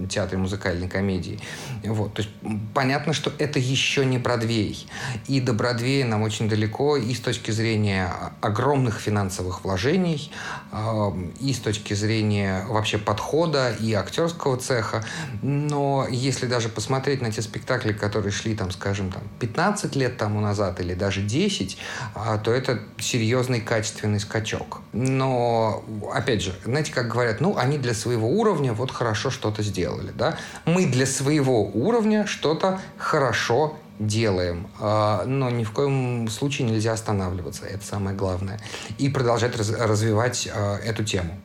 [0.10, 1.40] Театре музыкальной комедии.
[1.84, 2.14] Вот.
[2.14, 2.34] То есть
[2.74, 4.88] понятно, что это еще не Бродвей.
[5.28, 10.32] И до Бродвея нам очень далеко и с точки зрения огромных финансовых вложений,
[11.39, 15.04] и с точки зрения вообще подхода и актерского цеха.
[15.41, 20.41] Но если даже посмотреть на те спектакли, которые шли, там, скажем, там, 15 лет тому
[20.41, 21.78] назад или даже 10,
[22.15, 24.82] а, то это серьезный качественный скачок.
[24.91, 30.12] Но, опять же, знаете, как говорят, ну, они для своего уровня вот хорошо что-то сделали,
[30.12, 30.38] да?
[30.65, 33.53] Мы для своего уровня что-то хорошо
[34.00, 38.60] делаем, а, но ни в коем случае нельзя останавливаться, это самое главное,
[38.98, 41.39] и продолжать развивать а, эту тему.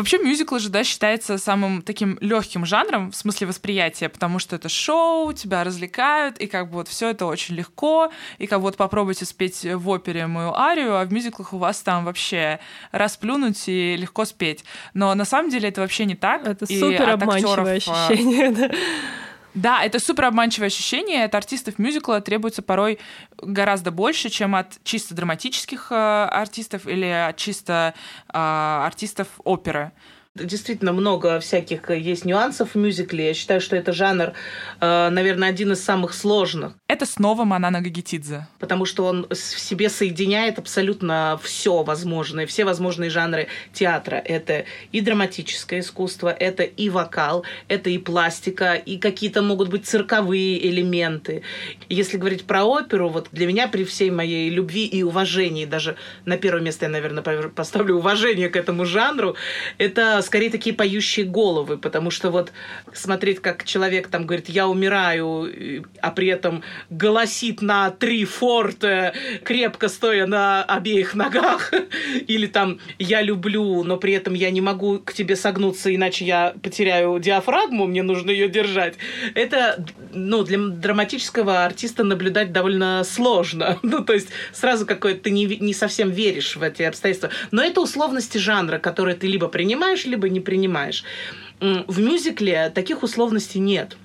[0.00, 4.70] Вообще мюзикл же, да, считается самым таким легким жанром в смысле восприятия, потому что это
[4.70, 9.26] шоу, тебя развлекают, и как бы вот все это очень легко, и как вот попробуйте
[9.26, 12.60] спеть в опере мою арию, а в мюзиклах у вас там вообще
[12.92, 14.64] расплюнуть и легко спеть.
[14.94, 16.46] Но на самом деле это вообще не так.
[16.46, 18.70] Это супер обманчивое актеров, ощущение, да.
[19.54, 21.24] Да, это супер обманчивое ощущение.
[21.24, 22.98] От артистов мюзикла требуется порой
[23.36, 27.94] гораздо больше, чем от чисто драматических э, артистов или от чисто
[28.28, 29.92] э, артистов оперы.
[30.36, 33.26] Действительно много всяких есть нюансов в мюзикле.
[33.26, 34.32] Я считаю, что это жанр,
[34.80, 36.74] э, наверное, один из самых сложных.
[36.86, 38.46] Это снова Манана Гагитидзе.
[38.60, 44.22] Потому что он в себе соединяет абсолютно все возможное, все возможные жанры театра.
[44.24, 50.64] Это и драматическое искусство, это и вокал, это и пластика, и какие-то могут быть цирковые
[50.64, 51.42] элементы.
[51.88, 56.36] Если говорить про оперу, вот для меня при всей моей любви и уважении, даже на
[56.36, 59.34] первое место я, наверное, поставлю уважение к этому жанру,
[59.76, 62.52] это скорее такие поющие головы, потому что вот
[62.92, 69.88] смотреть, как человек там говорит, я умираю, а при этом голосит на три форта, крепко
[69.88, 71.72] стоя на обеих ногах,
[72.26, 76.54] или там я люблю, но при этом я не могу к тебе согнуться, иначе я
[76.62, 78.94] потеряю диафрагму, мне нужно ее держать.
[79.34, 83.78] Это, ну, для драматического артиста наблюдать довольно сложно.
[83.90, 87.30] Ну, то есть сразу какое-то ты не, не совсем веришь в эти обстоятельства.
[87.50, 91.04] Но это условности жанра, которые ты либо принимаешь, либо не принимаешь.
[91.60, 93.96] В мюзикле таких условностей нет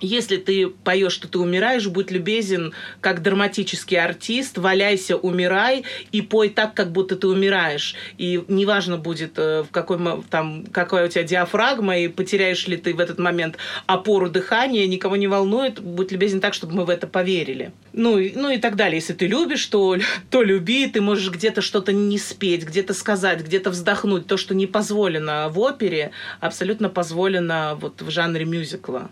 [0.00, 6.48] если ты поешь, что ты умираешь, будь любезен, как драматический артист, валяйся, умирай и пой
[6.48, 7.94] так, как будто ты умираешь.
[8.18, 9.98] И неважно будет, э, в какой,
[10.30, 15.16] там, какая у тебя диафрагма, и потеряешь ли ты в этот момент опору дыхания, никого
[15.16, 17.72] не волнует, будь любезен так, чтобы мы в это поверили.
[17.92, 18.96] Ну, ну и так далее.
[18.96, 19.96] Если ты любишь, то,
[20.30, 24.26] то люби, ты можешь где-то что-то не спеть, где-то сказать, где-то вздохнуть.
[24.26, 29.10] То, что не позволено в опере, абсолютно позволено вот в жанре мюзикла.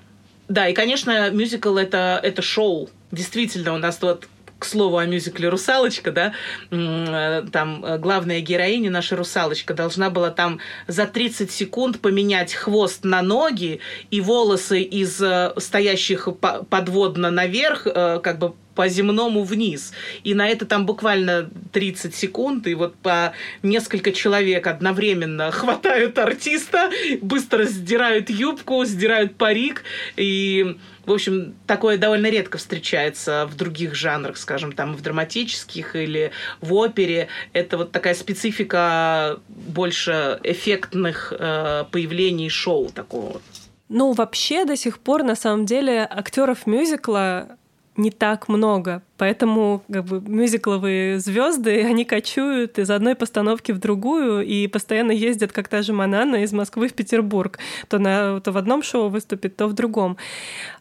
[0.49, 2.89] Да, и, конечно, мюзикл это, это шоу.
[3.13, 6.33] Действительно, у нас вот к слову о мюзикле «Русалочка», да,
[6.71, 10.59] э, там э, главная героиня, наша русалочка, должна была там
[10.89, 13.81] за 30 секунд поменять хвост на ноги
[14.11, 16.29] и волосы из э, стоящих
[16.69, 19.93] подводно наверх, как бы по земному вниз.
[20.23, 23.33] И на это там буквально 30 секунд, и вот по
[23.64, 26.88] несколько человек одновременно хватают артиста,
[27.21, 29.83] быстро сдирают юбку, сдирают парик,
[30.17, 36.31] и в общем, такое довольно редко встречается в других жанрах, скажем, там в драматических или
[36.61, 37.27] в опере.
[37.53, 43.41] Это вот такая специфика больше эффектных э, появлений шоу такого.
[43.88, 47.59] Ну, вообще до сих пор, на самом деле, актеров мюзикла
[47.99, 49.03] не так много.
[49.17, 55.53] Поэтому как бы, мюзикловые звезды, они кочуют из одной постановки в другую и постоянно ездят,
[55.53, 57.59] как та же Манана, из Москвы в Петербург.
[57.89, 60.17] То, на, то в одном шоу выступит, то в другом.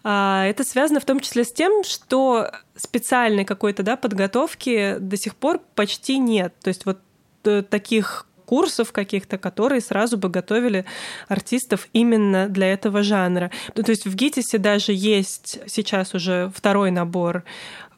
[0.03, 5.35] А это связано в том числе с тем, что специальной какой-то да, подготовки до сих
[5.35, 6.53] пор почти нет.
[6.61, 6.99] То есть вот
[7.43, 10.85] э, таких курсов каких-то, которые сразу бы готовили
[11.27, 13.51] артистов именно для этого жанра.
[13.75, 17.43] Ну, то есть в ГИТИСе даже есть сейчас уже второй набор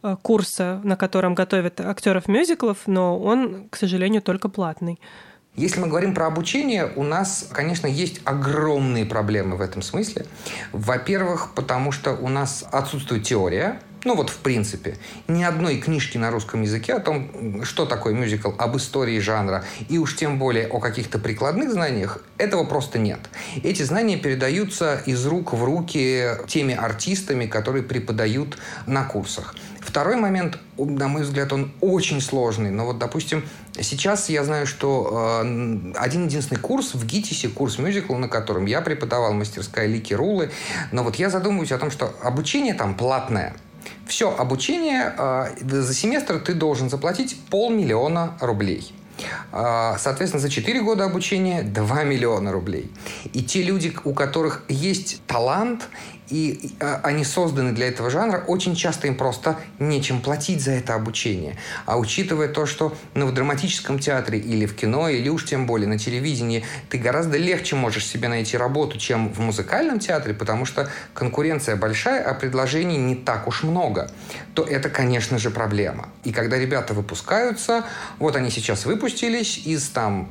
[0.01, 4.99] э, курса, на котором готовят актеров мюзиклов, но он, к сожалению, только платный.
[5.55, 10.25] Если мы говорим про обучение, у нас, конечно, есть огромные проблемы в этом смысле.
[10.71, 16.31] Во-первых, потому что у нас отсутствует теория, ну вот в принципе, ни одной книжки на
[16.31, 20.79] русском языке о том, что такое мюзикл, об истории жанра, и уж тем более о
[20.79, 23.19] каких-то прикладных знаниях, этого просто нет.
[23.63, 29.55] Эти знания передаются из рук в руки теми артистами, которые преподают на курсах.
[29.81, 32.69] Второй момент, на мой взгляд, он очень сложный.
[32.69, 33.43] Но вот, допустим,
[33.79, 38.81] сейчас я знаю, что э, один единственный курс в ГИТИСе, курс мюзикла, на котором я
[38.81, 40.51] преподавал мастерская Лики Рулы,
[40.91, 43.55] но вот я задумываюсь о том, что обучение там платное–
[44.09, 48.93] все обучение э, за семестр ты должен заплатить полмиллиона рублей.
[49.51, 52.91] А, соответственно, за 4 года обучения 2 миллиона рублей.
[53.33, 55.89] И те люди, у которых есть талант
[56.29, 60.93] и а, они созданы для этого жанра, очень часто им просто нечем платить за это
[60.95, 61.57] обучение.
[61.85, 65.87] А учитывая то, что ну, в драматическом театре или в кино, или уж тем более
[65.87, 70.89] на телевидении, ты гораздо легче можешь себе найти работу, чем в музыкальном театре, потому что
[71.13, 74.11] конкуренция большая, а предложений не так уж много,
[74.53, 76.09] то это, конечно же, проблема.
[76.23, 77.85] И когда ребята выпускаются,
[78.19, 80.29] вот они сейчас выпустились из там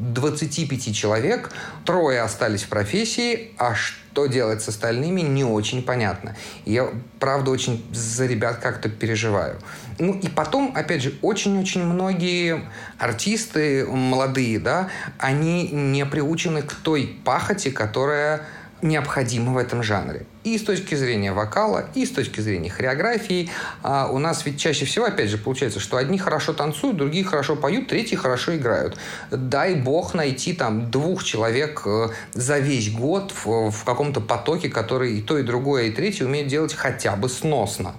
[0.00, 1.52] 25 человек,
[1.84, 6.34] трое остались в профессии, а что делать с остальными, не очень понятно.
[6.64, 6.88] Я,
[7.18, 9.58] правда, очень за ребят как-то переживаю.
[9.98, 12.62] Ну и потом, опять же, очень-очень многие
[12.98, 14.88] артисты молодые, да,
[15.18, 18.46] они не приучены к той пахоте, которая
[18.82, 20.26] необходимо в этом жанре.
[20.44, 23.50] И с точки зрения вокала, и с точки зрения хореографии.
[23.82, 27.56] А у нас ведь чаще всего, опять же, получается, что одни хорошо танцуют, другие хорошо
[27.56, 28.96] поют, третьи хорошо играют.
[29.30, 35.18] Дай бог найти там двух человек э, за весь год в, в каком-то потоке, который
[35.18, 37.94] и то, и другое, и третье умеет делать хотя бы сносно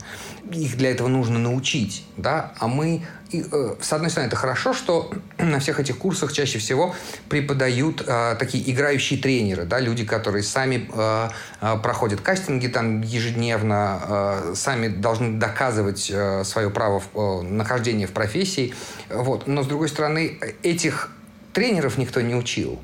[0.59, 4.73] их для этого нужно научить, да, а мы, и, э, с одной стороны, это хорошо,
[4.73, 6.95] что на всех этих курсах чаще всего
[7.29, 11.29] преподают э, такие играющие тренеры, да, люди, которые сами э,
[11.61, 18.07] э, проходят кастинги там ежедневно, э, сами должны доказывать э, свое право в, э, нахождения
[18.07, 18.73] в профессии,
[19.09, 21.09] вот, но с другой стороны, этих
[21.53, 22.79] тренеров никто не учил.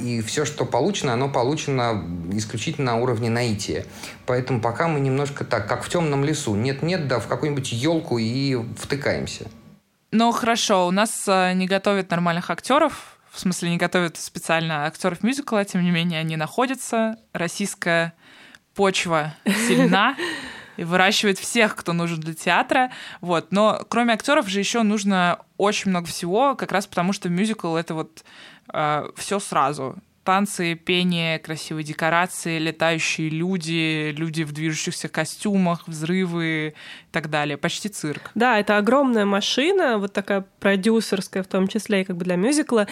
[0.00, 3.86] И все, что получено, оно получено исключительно на уровне наития.
[4.26, 6.54] Поэтому пока мы немножко так, как в темном лесу.
[6.54, 9.46] Нет-нет, да в какую-нибудь елку и втыкаемся.
[10.10, 15.22] Ну, хорошо, у нас э, не готовят нормальных актеров, в смысле не готовят специально актеров
[15.22, 17.16] мюзикла, тем не менее они находятся.
[17.32, 18.12] Российская
[18.74, 19.34] почва
[19.66, 20.16] сильна
[20.82, 22.90] и выращивает всех, кто нужен для театра.
[23.20, 23.52] Вот.
[23.52, 27.94] Но кроме актеров же еще нужно очень много всего, как раз потому что мюзикл это
[27.94, 28.24] вот
[28.72, 36.74] э, все сразу танцы, пение, красивые декорации, летающие люди, люди в движущихся костюмах, взрывы
[37.12, 37.56] так далее.
[37.56, 38.30] Почти цирк.
[38.34, 42.86] Да, это огромная машина, вот такая продюсерская в том числе и как бы для мюзикла.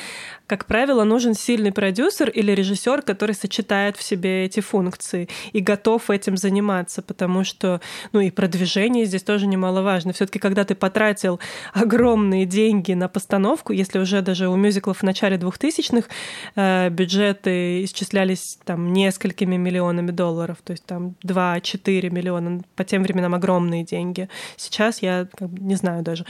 [0.46, 6.10] Как правило, нужен сильный продюсер или режиссер, который сочетает в себе эти функции и готов
[6.10, 7.80] этим заниматься, потому что,
[8.12, 10.12] ну и продвижение здесь тоже немаловажно.
[10.12, 11.40] все таки когда ты потратил
[11.72, 16.08] огромные деньги на постановку, если уже даже у мюзиклов в начале 2000-х
[16.56, 23.02] э, бюджет бюджеты исчислялись там несколькими миллионами долларов, то есть там 2-4 миллиона, по тем
[23.02, 24.09] временам огромные деньги.
[24.56, 26.24] Сейчас я как бы, не знаю даже.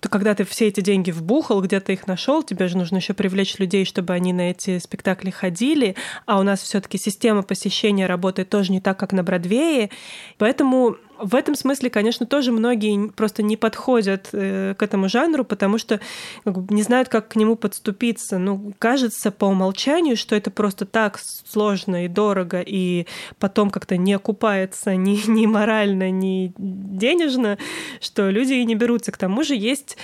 [0.00, 3.58] То когда ты все эти деньги вбухал, где-то их нашел, тебе же нужно еще привлечь
[3.58, 8.70] людей, чтобы они на эти спектакли ходили, а у нас все-таки система посещения работает тоже
[8.70, 9.90] не так, как на Бродвее,
[10.38, 15.78] поэтому в этом смысле, конечно, тоже многие просто не подходят э, к этому жанру, потому
[15.78, 16.00] что
[16.44, 18.38] не знают, как к нему подступиться.
[18.38, 23.06] Ну, кажется по умолчанию, что это просто так сложно и дорого, и
[23.38, 27.58] потом как-то не окупается ни, ни морально, ни денежно,
[28.00, 29.12] что люди и не берутся.
[29.12, 29.96] К тому же есть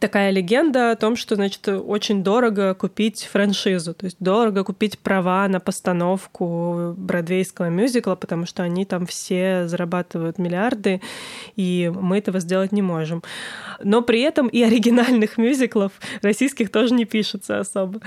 [0.00, 5.48] такая легенда о том, что, значит, очень дорого купить франшизу, то есть дорого купить права
[5.48, 11.00] на постановку бродвейского мюзикла, потому что они там все зарабатывают миллиарды,
[11.56, 13.22] и мы этого сделать не можем.
[13.82, 15.92] Но при этом и оригинальных мюзиклов
[16.22, 18.00] российских тоже не пишется особо.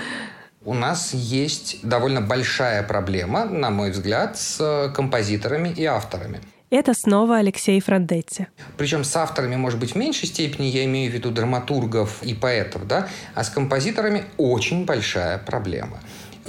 [0.64, 6.40] У нас есть довольно большая проблема, на мой взгляд, с композиторами и авторами.
[6.70, 8.46] Это снова Алексей Франдетти.
[8.76, 12.86] Причем с авторами, может быть, в меньшей степени, я имею в виду драматургов и поэтов,
[12.86, 15.98] да, а с композиторами очень большая проблема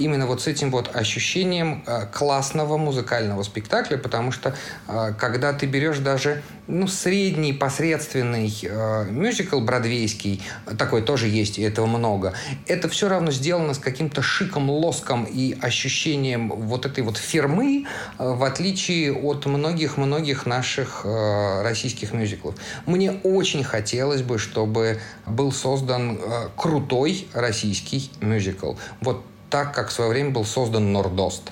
[0.00, 4.54] именно вот с этим вот ощущением э, классного музыкального спектакля, потому что
[4.88, 10.42] э, когда ты берешь даже ну, средний, посредственный э, мюзикл бродвейский,
[10.78, 12.32] такой тоже есть, и этого много,
[12.66, 17.86] это все равно сделано с каким-то шиком, лоском и ощущением вот этой вот фирмы,
[18.18, 22.54] э, в отличие от многих-многих наших э, российских мюзиклов.
[22.86, 28.74] Мне очень хотелось бы, чтобы был создан э, крутой российский мюзикл.
[29.00, 31.50] Вот так, как в свое время был создан Нордост.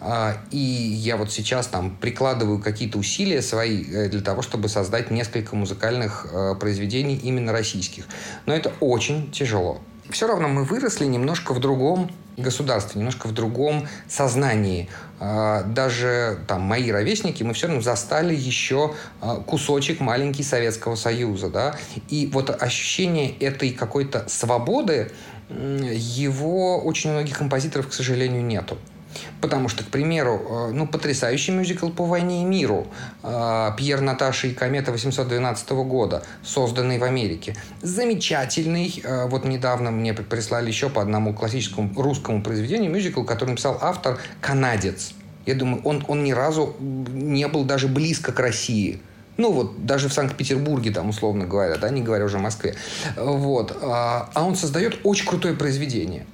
[0.00, 5.10] А, и я вот сейчас там прикладываю какие-то усилия свои э, для того, чтобы создать
[5.10, 8.06] несколько музыкальных э, произведений именно российских.
[8.46, 9.80] Но это очень тяжело.
[10.10, 14.88] Все равно мы выросли немножко в другом государстве, немножко в другом сознании.
[15.18, 21.50] А, даже там мои ровесники, мы все равно застали еще а, кусочек маленький Советского Союза,
[21.50, 21.76] да,
[22.08, 25.12] и вот ощущение этой какой-то свободы,
[25.50, 28.78] его очень многих композиторов, к сожалению, нету.
[29.40, 32.86] Потому что, к примеру, э, ну, потрясающий мюзикл по войне и миру
[33.22, 37.56] э, Пьер Наташа и комета 812 года, созданный в Америке.
[37.82, 39.00] Замечательный.
[39.02, 44.18] Э, вот недавно мне прислали еще по одному классическому русскому произведению мюзикл, который написал автор
[44.40, 45.14] канадец.
[45.46, 49.00] Я думаю, он, он ни разу не был даже близко к России.
[49.40, 52.74] Ну вот, даже в Санкт-Петербурге, там, условно говоря, да, не говоря уже о Москве.
[53.16, 53.74] Вот.
[53.80, 56.26] А он создает очень крутое произведение.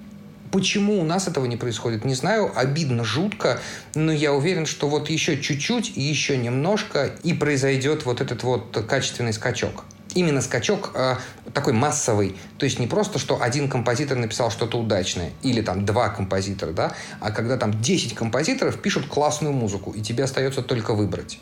[0.50, 2.50] Почему у нас этого не происходит, не знаю.
[2.56, 3.60] Обидно, жутко,
[3.94, 9.32] но я уверен, что вот еще чуть-чуть, еще немножко, и произойдет вот этот вот качественный
[9.32, 9.84] скачок.
[10.16, 11.14] Именно скачок э,
[11.54, 12.34] такой массовый.
[12.58, 16.92] То есть не просто, что один композитор написал что-то удачное, или там два композитора, да,
[17.20, 21.38] а когда там 10 композиторов пишут классную музыку, и тебе остается только выбрать.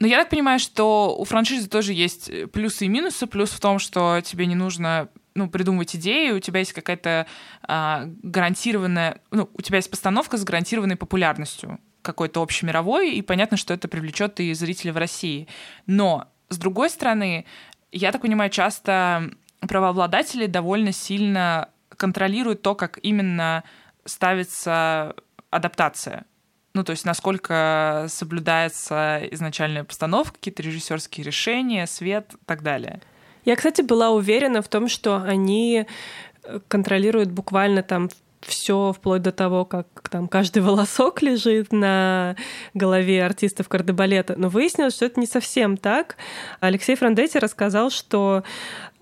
[0.00, 3.26] Но я так понимаю, что у франшизы тоже есть плюсы и минусы.
[3.26, 7.26] Плюс в том, что тебе не нужно ну, придумывать идеи, у тебя есть какая-то
[7.62, 13.74] а, гарантированная, ну, у тебя есть постановка с гарантированной популярностью какой-то общемировой, и понятно, что
[13.74, 15.48] это привлечет и зрителей в России.
[15.86, 17.44] Но, с другой стороны,
[17.92, 19.30] я так понимаю, часто
[19.60, 23.64] правообладатели довольно сильно контролируют то, как именно
[24.06, 25.14] ставится
[25.50, 26.24] адаптация.
[26.72, 33.00] Ну, то есть насколько соблюдается изначальная постановка, какие-то режиссерские решения, свет и так далее.
[33.44, 35.86] Я, кстати, была уверена в том, что они
[36.44, 38.08] э, контролируют буквально там
[38.40, 42.36] все вплоть до того, как там каждый волосок лежит на
[42.74, 44.34] голове артистов кардебалета.
[44.36, 46.16] Но выяснилось, что это не совсем так.
[46.60, 48.44] Алексей Франдетти рассказал, что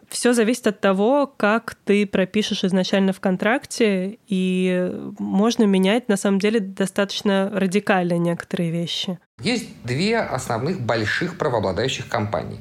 [0.09, 6.39] все зависит от того, как ты пропишешь изначально в контракте, и можно менять, на самом
[6.39, 9.19] деле, достаточно радикально некоторые вещи.
[9.41, 12.59] Есть две основных больших правообладающих компании.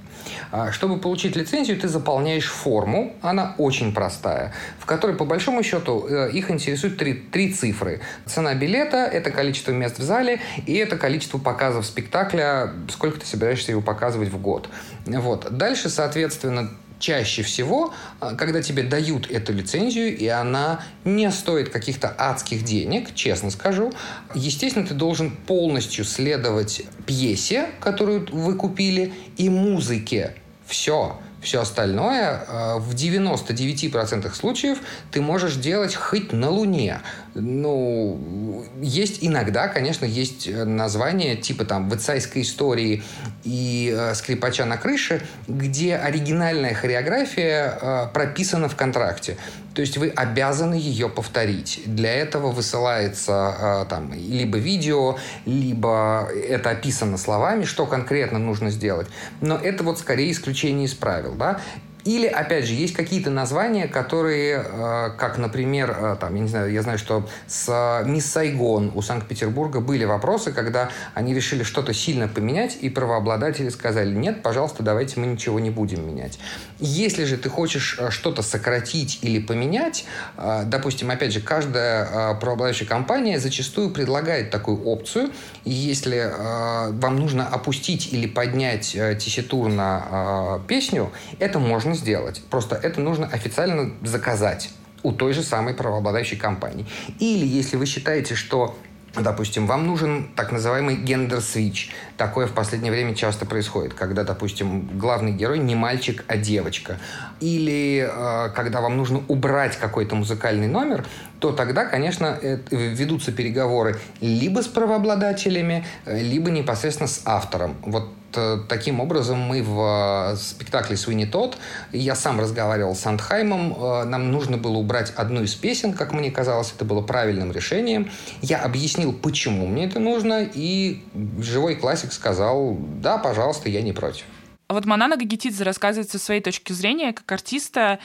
[0.51, 6.05] А, чтобы получить лицензию, ты заполняешь форму, она очень простая, в которой, по большому счету,
[6.07, 8.01] э, их интересуют три, три цифры.
[8.27, 13.71] Цена билета, это количество мест в зале, и это количество показов спектакля, сколько ты собираешься
[13.71, 14.69] его показывать в год.
[15.07, 15.47] Вот.
[15.49, 16.69] Дальше, соответственно,
[16.99, 23.13] чаще всего, а, когда тебе дают эту лицензию, и она не стоит каких-то адских денег,
[23.15, 23.93] честно скажу,
[24.33, 30.33] естественно, ты должен полностью следовать пьесе, которую вы купили, и музыке.
[30.65, 31.19] Все.
[31.41, 34.79] Все остальное а, в 99% случаев
[35.11, 36.99] ты можешь делать хоть на Луне.
[37.41, 43.03] Ну, есть иногда, конечно, есть названия типа там «Вицайской истории»
[43.43, 49.37] и э, «Скрипача на крыше», где оригинальная хореография э, прописана в контракте.
[49.77, 51.81] То есть вы обязаны ее повторить.
[51.85, 59.07] Для этого высылается э, там либо видео, либо это описано словами, что конкретно нужно сделать.
[59.39, 61.35] Но это вот скорее исключение из правил.
[61.35, 61.61] Да?
[62.07, 66.71] Или, опять же, есть какие-то названия, которые, э, как, например, э, там, я не знаю,
[66.71, 71.93] я знаю, что с э, Мисс Сайгон у Санкт-Петербурга были вопросы, когда они решили что-то
[71.93, 76.39] сильно поменять, и правообладатели сказали, нет, пожалуйста, давайте мы ничего не будем менять.
[76.79, 80.05] Если же ты хочешь что-то сократить или поменять,
[80.37, 85.31] допустим, опять же, каждая правообладающая компания зачастую предлагает такую опцию,
[85.65, 92.41] и если вам нужно опустить или поднять тесситур на песню, это можно сделать.
[92.49, 94.71] Просто это нужно официально заказать
[95.03, 96.85] у той же самой правообладающей компании.
[97.19, 98.77] Или если вы считаете, что
[99.15, 101.91] Допустим, вам нужен так называемый гендер-свич.
[102.17, 106.99] Такое в последнее время часто происходит, когда, допустим, главный герой не мальчик, а девочка.
[107.39, 111.05] Или э, когда вам нужно убрать какой-то музыкальный номер,
[111.39, 112.37] то тогда, конечно,
[112.71, 117.75] ведутся переговоры либо с правообладателями, э, либо непосредственно с автором.
[117.81, 121.57] Вот Э, таким образом мы в э, спектакле «Суини Тот»,
[121.91, 126.29] я сам разговаривал с Андхаймом, э, нам нужно было убрать одну из песен, как мне
[126.29, 128.11] казалось, это было правильным решением.
[128.41, 131.03] Я объяснил, почему мне это нужно, и
[131.39, 134.25] живой классик сказал, да, пожалуйста, я не против.
[134.67, 137.99] А вот Манана Гагитидзе рассказывает со своей точки зрения, как артиста,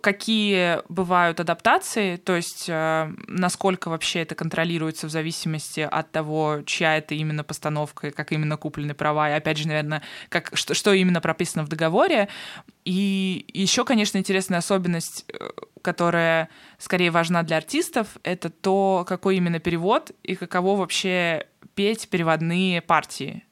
[0.00, 6.96] какие бывают адаптации, то есть э, насколько вообще это контролируется в зависимости от того, чья
[6.96, 11.20] это именно постановка, как именно куплены права, и опять же, наверное, как, что, что именно
[11.20, 12.28] прописано в договоре.
[12.84, 15.48] И еще, конечно, интересная особенность, э,
[15.82, 22.80] которая скорее важна для артистов, это то, какой именно перевод и каково вообще петь переводные
[22.80, 23.44] партии.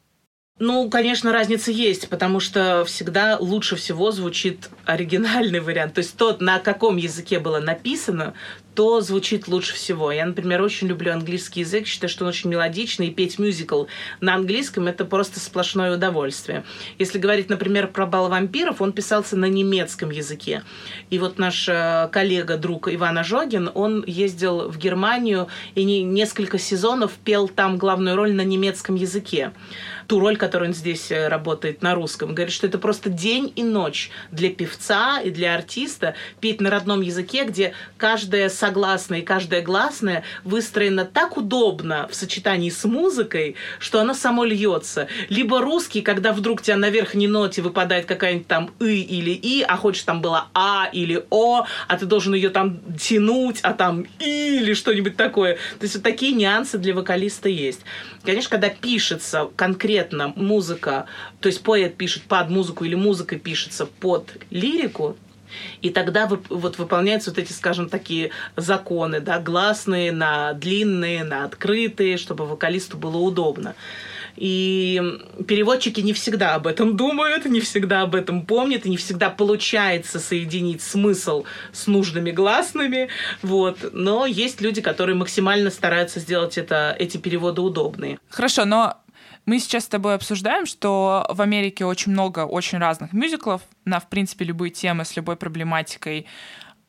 [0.60, 5.94] Ну, конечно, разница есть, потому что всегда лучше всего звучит оригинальный вариант.
[5.94, 8.34] То есть тот, на каком языке было написано,
[8.76, 10.12] то звучит лучше всего.
[10.12, 13.86] Я, например, очень люблю английский язык, считаю, что он очень мелодичный, и петь мюзикл
[14.20, 16.64] на английском— это просто сплошное удовольствие.
[16.98, 20.62] Если говорить, например, про «Бал вампиров», он писался на немецком языке.
[21.10, 26.58] И вот наш э, коллега, друг Иван Ожогин, он ездил в Германию и не, несколько
[26.58, 29.52] сезонов пел там главную роль на немецком языке
[30.06, 32.34] ту роль, которую он здесь э, работает на русском.
[32.34, 37.00] Говорит, что это просто день и ночь для певца и для артиста петь на родном
[37.00, 44.00] языке, где каждая согласная и каждая гласная выстроена так удобно в сочетании с музыкой, что
[44.00, 45.08] она само льется.
[45.28, 49.76] Либо русский, когда вдруг тебя на верхней ноте выпадает какая-нибудь там «и» или «и», а
[49.76, 54.58] хочешь там было «а» или «о», а ты должен ее там тянуть, а там «и»
[54.58, 55.54] или что-нибудь такое.
[55.54, 57.80] То есть вот такие нюансы для вокалиста есть.
[58.24, 59.93] Конечно, когда пишется конкретно
[60.36, 61.06] музыка,
[61.40, 65.16] то есть поэт пишет под музыку или музыка пишется под лирику,
[65.82, 72.16] и тогда вот выполняются вот эти, скажем, такие законы, да, гласные на длинные, на открытые,
[72.16, 73.74] чтобы вокалисту было удобно.
[74.36, 75.00] И
[75.46, 80.18] переводчики не всегда об этом думают, не всегда об этом помнят, и не всегда получается
[80.18, 83.08] соединить смысл с нужными гласными.
[83.42, 83.90] Вот.
[83.92, 88.18] Но есть люди, которые максимально стараются сделать это, эти переводы удобные.
[88.28, 88.96] Хорошо, но
[89.46, 94.08] мы сейчас с тобой обсуждаем, что в Америке очень много очень разных мюзиклов на, в
[94.08, 96.26] принципе, любые темы с любой проблематикой.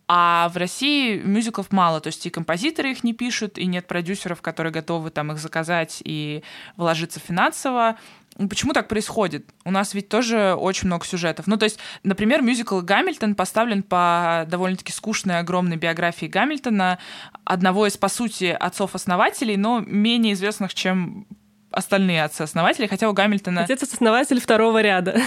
[0.08, 4.42] А в России мюзиклов мало, то есть и композиторы их не пишут, и нет продюсеров,
[4.42, 6.44] которые готовы там их заказать и
[6.78, 7.98] вложиться финансово.
[8.38, 9.50] Почему так происходит?
[9.64, 11.48] У нас ведь тоже очень много сюжетов.
[11.48, 17.00] Ну, то есть, например, мюзикл «Гамильтон» поставлен по довольно-таки скучной, огромной биографии Гамильтона,
[17.44, 21.26] одного из, по сути, отцов-основателей, но менее известных, чем
[21.76, 23.64] остальные отцы-основатели, хотя у Гамильтона...
[23.64, 25.20] Отец-основатель второго ряда.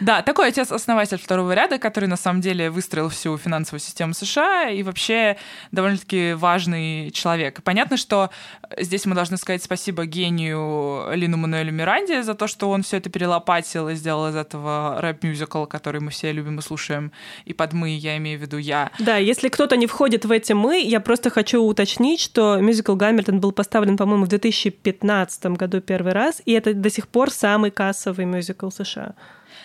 [0.00, 4.82] Да, такой отец-основатель второго ряда, который на самом деле выстроил всю финансовую систему США и
[4.82, 5.36] вообще
[5.72, 7.62] довольно-таки важный человек.
[7.62, 8.30] Понятно, что
[8.78, 13.10] здесь мы должны сказать спасибо гению Лину Мануэлю Миранде за то, что он все это
[13.10, 17.12] перелопатил и сделал из этого рэп-мюзикл, который мы все любим и слушаем.
[17.44, 18.90] И под «мы» я имею в виду я.
[18.98, 23.40] Да, если кто-то не входит в эти «мы», я просто хочу уточнить, что мюзикл «Гамильтон»
[23.40, 28.26] был поставлен, по-моему, в 2015 году первый раз, и это до сих пор самый кассовый
[28.26, 29.14] мюзикл США.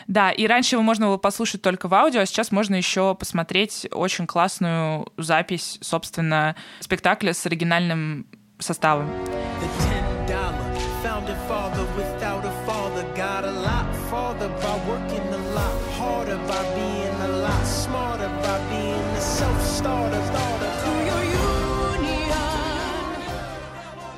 [0.07, 3.88] Да, и раньше его можно было послушать только в аудио, а сейчас можно еще посмотреть
[3.91, 8.26] очень классную запись, собственно, спектакля с оригинальным
[8.59, 9.09] составом.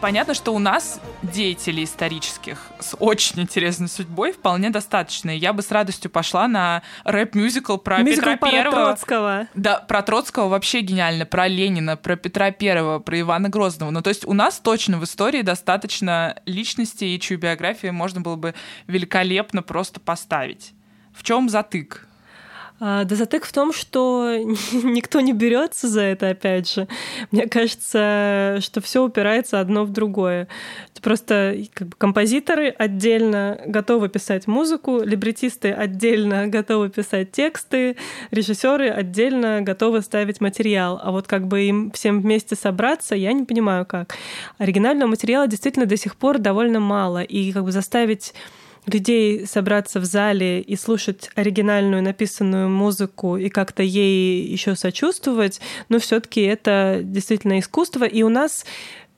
[0.06, 5.32] Понятно, что у нас деятелей исторических с очень интересной судьбой вполне достаточно.
[5.32, 8.86] Я бы с радостью пошла на рэп-мюзикл про Мюзикл Петра Первого.
[8.86, 9.47] Троцкого.
[9.56, 13.89] Да, про Троцкого вообще гениально, про Ленина, про Петра Первого, про Ивана Грозного.
[13.89, 18.36] Ну, то есть у нас точно в истории достаточно личностей, и чью биографию можно было
[18.36, 18.53] бы
[18.86, 20.74] великолепно просто поставить.
[21.16, 22.08] В чем затык?
[22.78, 24.38] А, да затык в том, что
[24.84, 26.88] никто не берется за это, опять же.
[27.32, 30.50] Мне кажется, что все упирается одно в другое.
[31.02, 37.96] Просто как бы, композиторы отдельно готовы писать музыку, либретисты отдельно готовы писать тексты,
[38.32, 41.00] режиссеры отдельно готовы ставить материал.
[41.02, 44.16] А вот как бы им всем вместе собраться, я не понимаю как.
[44.58, 47.24] Оригинального материала действительно до сих пор довольно мало.
[47.24, 48.34] И как бы заставить
[48.86, 55.60] людей собраться в зале и слушать оригинальную написанную музыку и как-то ей еще сочувствовать,
[55.90, 58.06] но все-таки это действительно искусство.
[58.06, 58.66] И у нас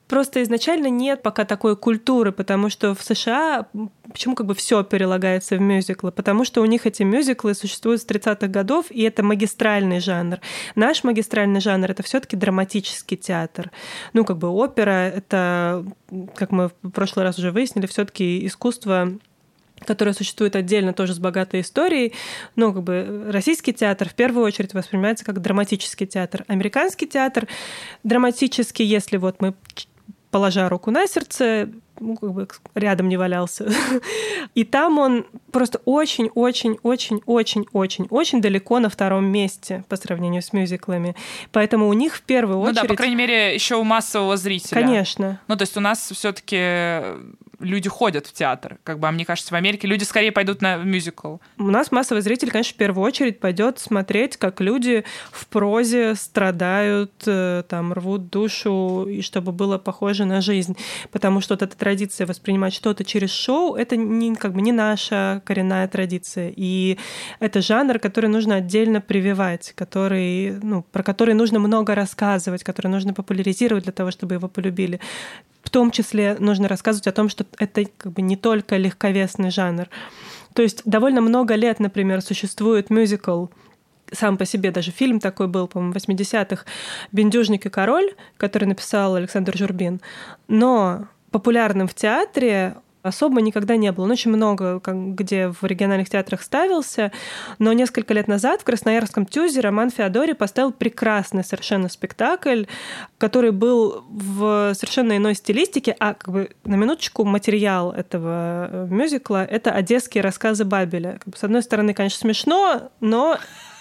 [0.08, 3.66] просто изначально нет пока такой культуры, потому что в США
[4.10, 6.10] почему как бы все перелагается в мюзиклы?
[6.10, 10.38] Потому что у них эти мюзиклы существуют с 30-х годов, и это магистральный жанр.
[10.74, 13.70] Наш магистральный жанр— это все таки драматический театр.
[14.14, 15.84] Ну, как бы опера— это,
[16.34, 19.12] как мы в прошлый раз уже выяснили, все таки искусство
[19.86, 22.12] которая существует отдельно тоже с богатой историей.
[22.56, 26.44] Но как бы российский театр в первую очередь воспринимается как драматический театр.
[26.48, 27.46] Американский театр
[28.02, 29.54] драматический, если вот мы
[30.30, 31.70] положа руку на сердце,
[32.00, 33.70] ну, как бы рядом не валялся.
[34.54, 41.16] И там он просто очень-очень-очень-очень-очень далеко на втором месте по сравнению с мюзиклами.
[41.52, 42.76] Поэтому у них в первую очередь...
[42.76, 44.80] Ну да, по крайней мере, еще у массового зрителя.
[44.80, 45.40] Конечно.
[45.48, 47.02] Ну, то есть у нас все таки
[47.60, 48.78] люди ходят в театр.
[48.84, 51.36] Как бы, а мне кажется, в Америке люди скорее пойдут на мюзикл.
[51.58, 57.12] У нас массовый зритель, конечно, в первую очередь пойдет смотреть, как люди в прозе страдают,
[57.26, 60.76] э, там, рвут душу, и чтобы было похоже на жизнь.
[61.10, 65.42] Потому что вот эта традиция воспринимать что-то через шоу, это не, как бы не наша
[65.44, 66.52] коренная традиция.
[66.54, 66.98] И
[67.40, 73.14] это жанр, который нужно отдельно прививать, который, ну, про который нужно много рассказывать, который нужно
[73.14, 75.00] популяризировать для того, чтобы его полюбили.
[75.68, 79.90] В том числе нужно рассказывать о том, что это как бы не только легковесный жанр.
[80.54, 83.48] То есть довольно много лет, например, существует мюзикл
[84.10, 86.64] сам по себе даже фильм такой был, по-моему, 80-х,
[87.12, 90.00] «Бендюжник и король», который написал Александр Журбин.
[90.48, 92.76] Но популярным в театре
[93.08, 94.04] особо никогда не было.
[94.04, 97.12] Он очень много где в региональных театрах ставился,
[97.58, 102.64] но несколько лет назад в Красноярском ТЮЗе Роман Феодори поставил прекрасный совершенно спектакль,
[103.18, 109.44] который был в совершенно иной стилистике, а как бы на минуточку материал этого э, мюзикла—
[109.50, 111.18] это одесские рассказы Бабеля.
[111.24, 113.38] Как бы, с одной стороны, конечно, смешно, но,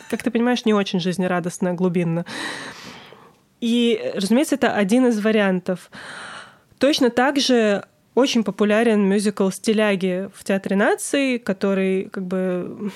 [0.09, 2.25] как ты понимаешь, не очень жизнерадостно, глубинно.
[3.59, 5.89] И, разумеется, это один из вариантов.
[6.77, 7.85] Точно так же
[8.17, 12.91] очень популярен мюзикл «Стиляги» в Театре наций, который как бы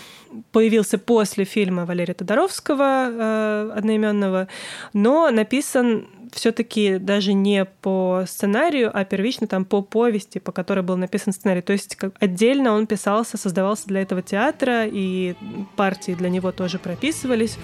[0.51, 4.47] появился после фильма Валерия Тодоровского э, одноименного,
[4.93, 10.97] но написан все-таки даже не по сценарию, а первично там по повести, по которой был
[10.97, 11.61] написан сценарий.
[11.61, 15.35] То есть как, отдельно он писался, создавался для этого театра, и
[15.75, 17.59] партии для него тоже прописывались.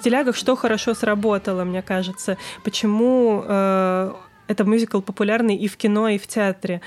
[0.00, 2.36] Стилягах что хорошо сработало, мне кажется.
[2.64, 4.12] Почему э,
[4.48, 6.80] это мюзикл популярный и в кино, и в театре?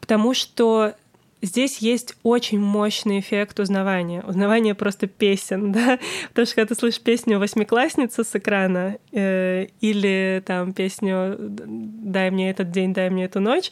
[0.00, 0.94] Потому что
[1.42, 4.22] Здесь есть очень мощный эффект узнавания.
[4.26, 5.98] Узнавание просто песен, да?
[6.28, 12.50] Потому что когда ты слышишь песню «Восьмиклассница» с экрана э, или там песню «Дай мне
[12.50, 13.70] этот день, дай мне эту ночь»,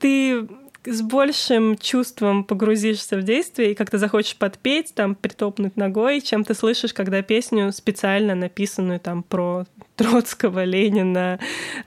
[0.00, 0.48] ты
[0.84, 6.54] с большим чувством погрузишься в действие и как-то захочешь подпеть, там, притопнуть ногой, чем ты
[6.54, 9.66] слышишь, когда песню специально написанную там про
[9.96, 11.38] Троцкого, Ленина,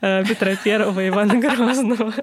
[0.02, 2.14] э, Петра Первого, Ивана Грозного.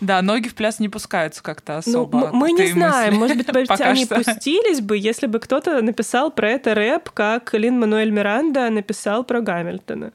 [0.00, 2.18] Да, ноги в пляс не пускаются как-то ну, особо.
[2.18, 3.46] Ну, мы не знаем, может быть,
[3.80, 4.16] они что.
[4.16, 9.40] пустились бы, если бы кто-то написал про это рэп, как Лин Мануэль Миранда написал про
[9.40, 10.12] Гамильтона.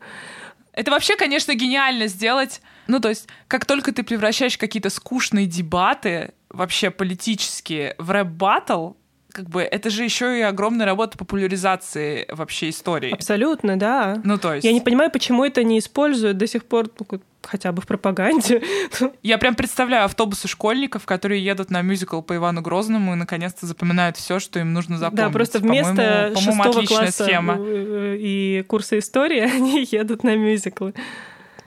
[0.77, 6.33] Это вообще, конечно, гениально сделать ну, то есть, как только ты превращаешь какие-то скучные дебаты,
[6.49, 8.91] вообще политические, в рэп-баттл,
[9.31, 13.11] как бы это же еще и огромная работа популяризации вообще истории.
[13.11, 14.19] Абсолютно, да.
[14.23, 14.65] Ну, то есть...
[14.65, 18.61] Я не понимаю, почему это не используют до сих пор ну, хотя бы в пропаганде.
[19.23, 24.17] Я прям представляю автобусы школьников, которые едут на мюзикл по Ивану Грозному и наконец-то запоминают
[24.17, 25.25] все, что им нужно запомнить.
[25.25, 27.57] Да, просто вместо по шестого класса схема.
[27.59, 30.93] и курса истории они едут на мюзиклы.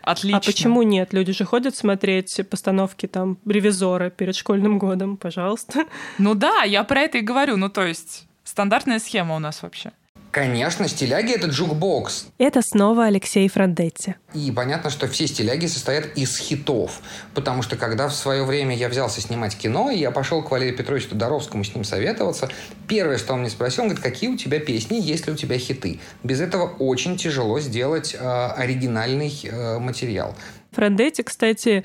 [0.03, 0.39] Отлично.
[0.39, 1.12] А почему нет?
[1.12, 5.85] Люди же ходят смотреть постановки там ревизора перед школьным годом, пожалуйста.
[6.18, 7.57] Ну да, я про это и говорю.
[7.57, 9.93] Ну то есть стандартная схема у нас вообще.
[10.31, 12.29] Конечно, стиляги— это jukebox.
[12.39, 14.14] Это снова Алексей Франдетти.
[14.33, 17.01] И понятно, что все стиляги состоят из хитов.
[17.35, 20.76] Потому что когда в свое время я взялся снимать кино, и я пошел к Валерию
[20.76, 22.49] Петровичу Тодоровскому с ним советоваться,
[22.87, 25.59] первое, что он мне спросил, он говорит, какие у тебя песни, есть ли у тебя
[25.59, 25.99] хиты.
[26.22, 30.37] Без этого очень тяжело сделать э, оригинальный э, материал.
[30.70, 31.83] Франдетти, кстати,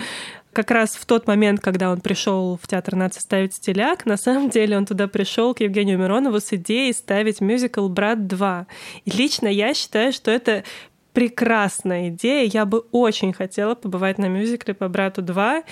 [0.55, 4.49] как раз в тот момент, когда он пришел в театр нации ставить стиляг, на самом
[4.49, 8.65] деле он туда пришел к Евгению Миронову с идеей ставить мюзикл «Брат 2».
[9.03, 10.63] И лично я считаю, что это
[11.11, 12.49] прекрасная идея.
[12.51, 15.63] Я бы очень хотела побывать на мюзикле по «Брату 2».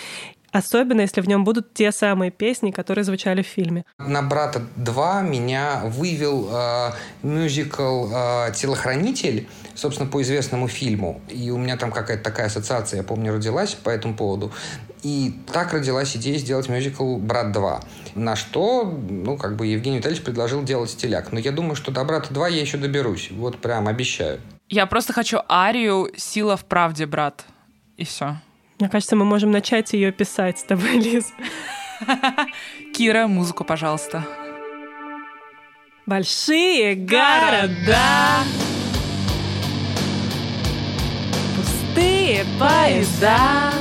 [0.53, 3.85] Особенно, если в нем будут те самые песни, которые звучали в фильме.
[3.97, 6.91] На «Брата 2» меня вывел э,
[7.23, 11.21] мюзикл э, «Телохранитель», собственно, по известному фильму.
[11.27, 14.51] И у меня там какая-то такая ассоциация, я помню, родилась по этому поводу.
[15.01, 17.83] И так родилась идея сделать мюзикл «Брат 2».
[18.13, 21.31] На что, ну, как бы Евгений Витальевич предложил делать стиляк.
[21.31, 23.31] Но я думаю, что до «Брата 2» я еще доберусь.
[23.31, 24.39] Вот прям обещаю.
[24.69, 27.43] Я просто хочу арию «Сила в правде, брат».
[27.97, 28.37] И все.
[28.79, 31.33] Мне кажется, мы можем начать ее писать с тобой, Лиз.
[32.93, 34.25] Кира, музыку, пожалуйста.
[36.05, 38.43] Большие города,
[41.55, 43.71] пустые поезда.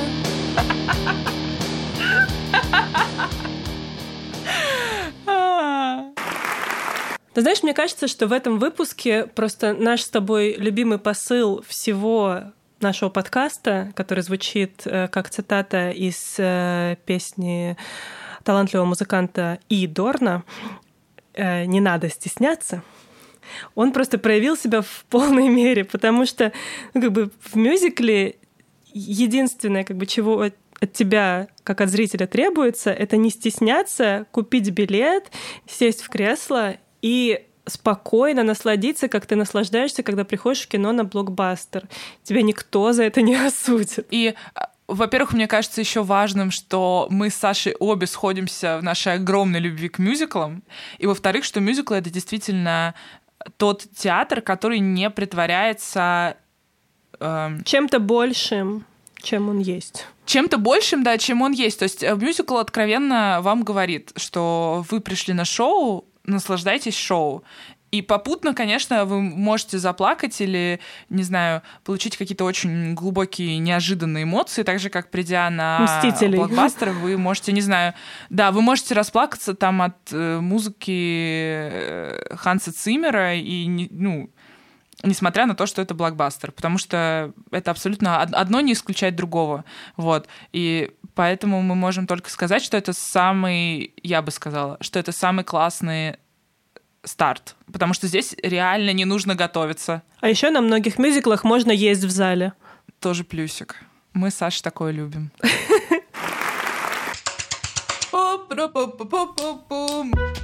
[7.34, 12.52] Ты знаешь, мне кажется, что в этом выпуске просто наш с тобой любимый посыл всего
[12.82, 17.76] нашего подкаста, который звучит э, как цитата из э, песни
[18.44, 19.86] талантливого музыканта И.
[19.86, 20.44] Дорна
[21.34, 22.82] э, «Не надо стесняться»,
[23.74, 26.52] он просто проявил себя в полной мере, потому что
[26.94, 28.36] ну, как бы в мюзикле
[28.92, 34.70] единственное, как бы, чего от, от тебя, как от зрителя, требуется, это не стесняться, купить
[34.70, 35.30] билет,
[35.66, 41.88] сесть в кресло и спокойно насладиться, как ты наслаждаешься, когда приходишь в кино на блокбастер.
[42.22, 44.06] Тебя никто за это не осудит.
[44.10, 49.14] И а, во-первых, мне кажется еще важным, что мы с Сашей обе сходимся в нашей
[49.14, 50.62] огромной любви к мюзиклам.
[50.98, 52.94] И во-вторых, что мюзикл— это действительно
[53.56, 56.36] тот театр, который не притворяется...
[57.20, 57.62] Эм...
[57.64, 58.84] Чем-то большим,
[59.22, 61.80] чем он есть чем-то большим, да, чем он есть.
[61.80, 67.44] То есть э, мюзикл откровенно вам говорит, что вы пришли на шоу, наслаждайтесь шоу.
[67.92, 74.62] И попутно, конечно, вы можете заплакать или, не знаю, получить какие-то очень глубокие, неожиданные эмоции,
[74.62, 76.38] так же, как придя на Мстителей.
[76.38, 77.92] блокбастер, вы можете, не знаю,
[78.30, 84.30] да, вы можете расплакаться там от э, музыки э, Ханса Циммера и, ну,
[85.02, 89.64] несмотря на то, что это блокбастер, потому что это абсолютно одно не исключает другого,
[89.96, 95.12] вот, и поэтому мы можем только сказать, что это самый, я бы сказала, что это
[95.12, 96.16] самый классный
[97.04, 100.02] старт, потому что здесь реально не нужно готовиться.
[100.20, 102.52] А еще на многих мюзиклах можно есть в зале.
[103.00, 103.76] Тоже плюсик.
[104.12, 105.30] Мы с Сашей такое любим.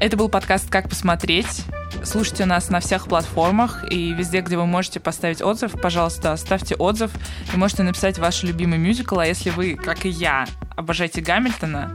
[0.00, 1.64] Это был подкаст «Как посмотреть».
[2.04, 5.72] Слушайте нас на всех платформах и везде, где вы можете поставить отзыв.
[5.78, 7.10] Пожалуйста, оставьте отзыв
[7.52, 9.18] и можете написать ваш любимый мюзикл.
[9.18, 11.94] А если вы, как и я, обожаете Гамильтона,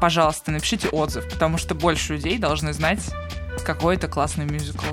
[0.00, 3.00] пожалуйста, напишите отзыв, потому что больше людей должны знать,
[3.64, 4.86] какой это классный мюзикл.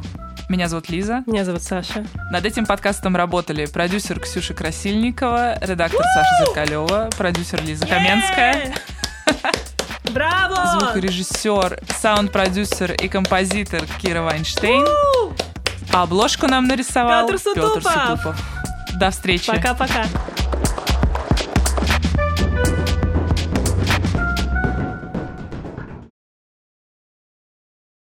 [0.49, 1.23] Меня зовут Лиза.
[1.27, 2.07] Меня зовут Саша.
[2.31, 8.73] Над этим подкастом работали продюсер Ксюша Красильникова, редактор Саша Зеркалева, продюсер Лиза Каменская.
[10.09, 10.79] Браво!
[10.79, 14.85] Звукорежиссер, саунд-продюсер и композитор Кира Вайнштейн.
[15.93, 17.83] А обложку нам нарисовал Петр Сутупов.
[17.83, 18.35] Петр Сутупов.
[18.99, 19.51] До встречи.
[19.51, 20.05] Пока-пока.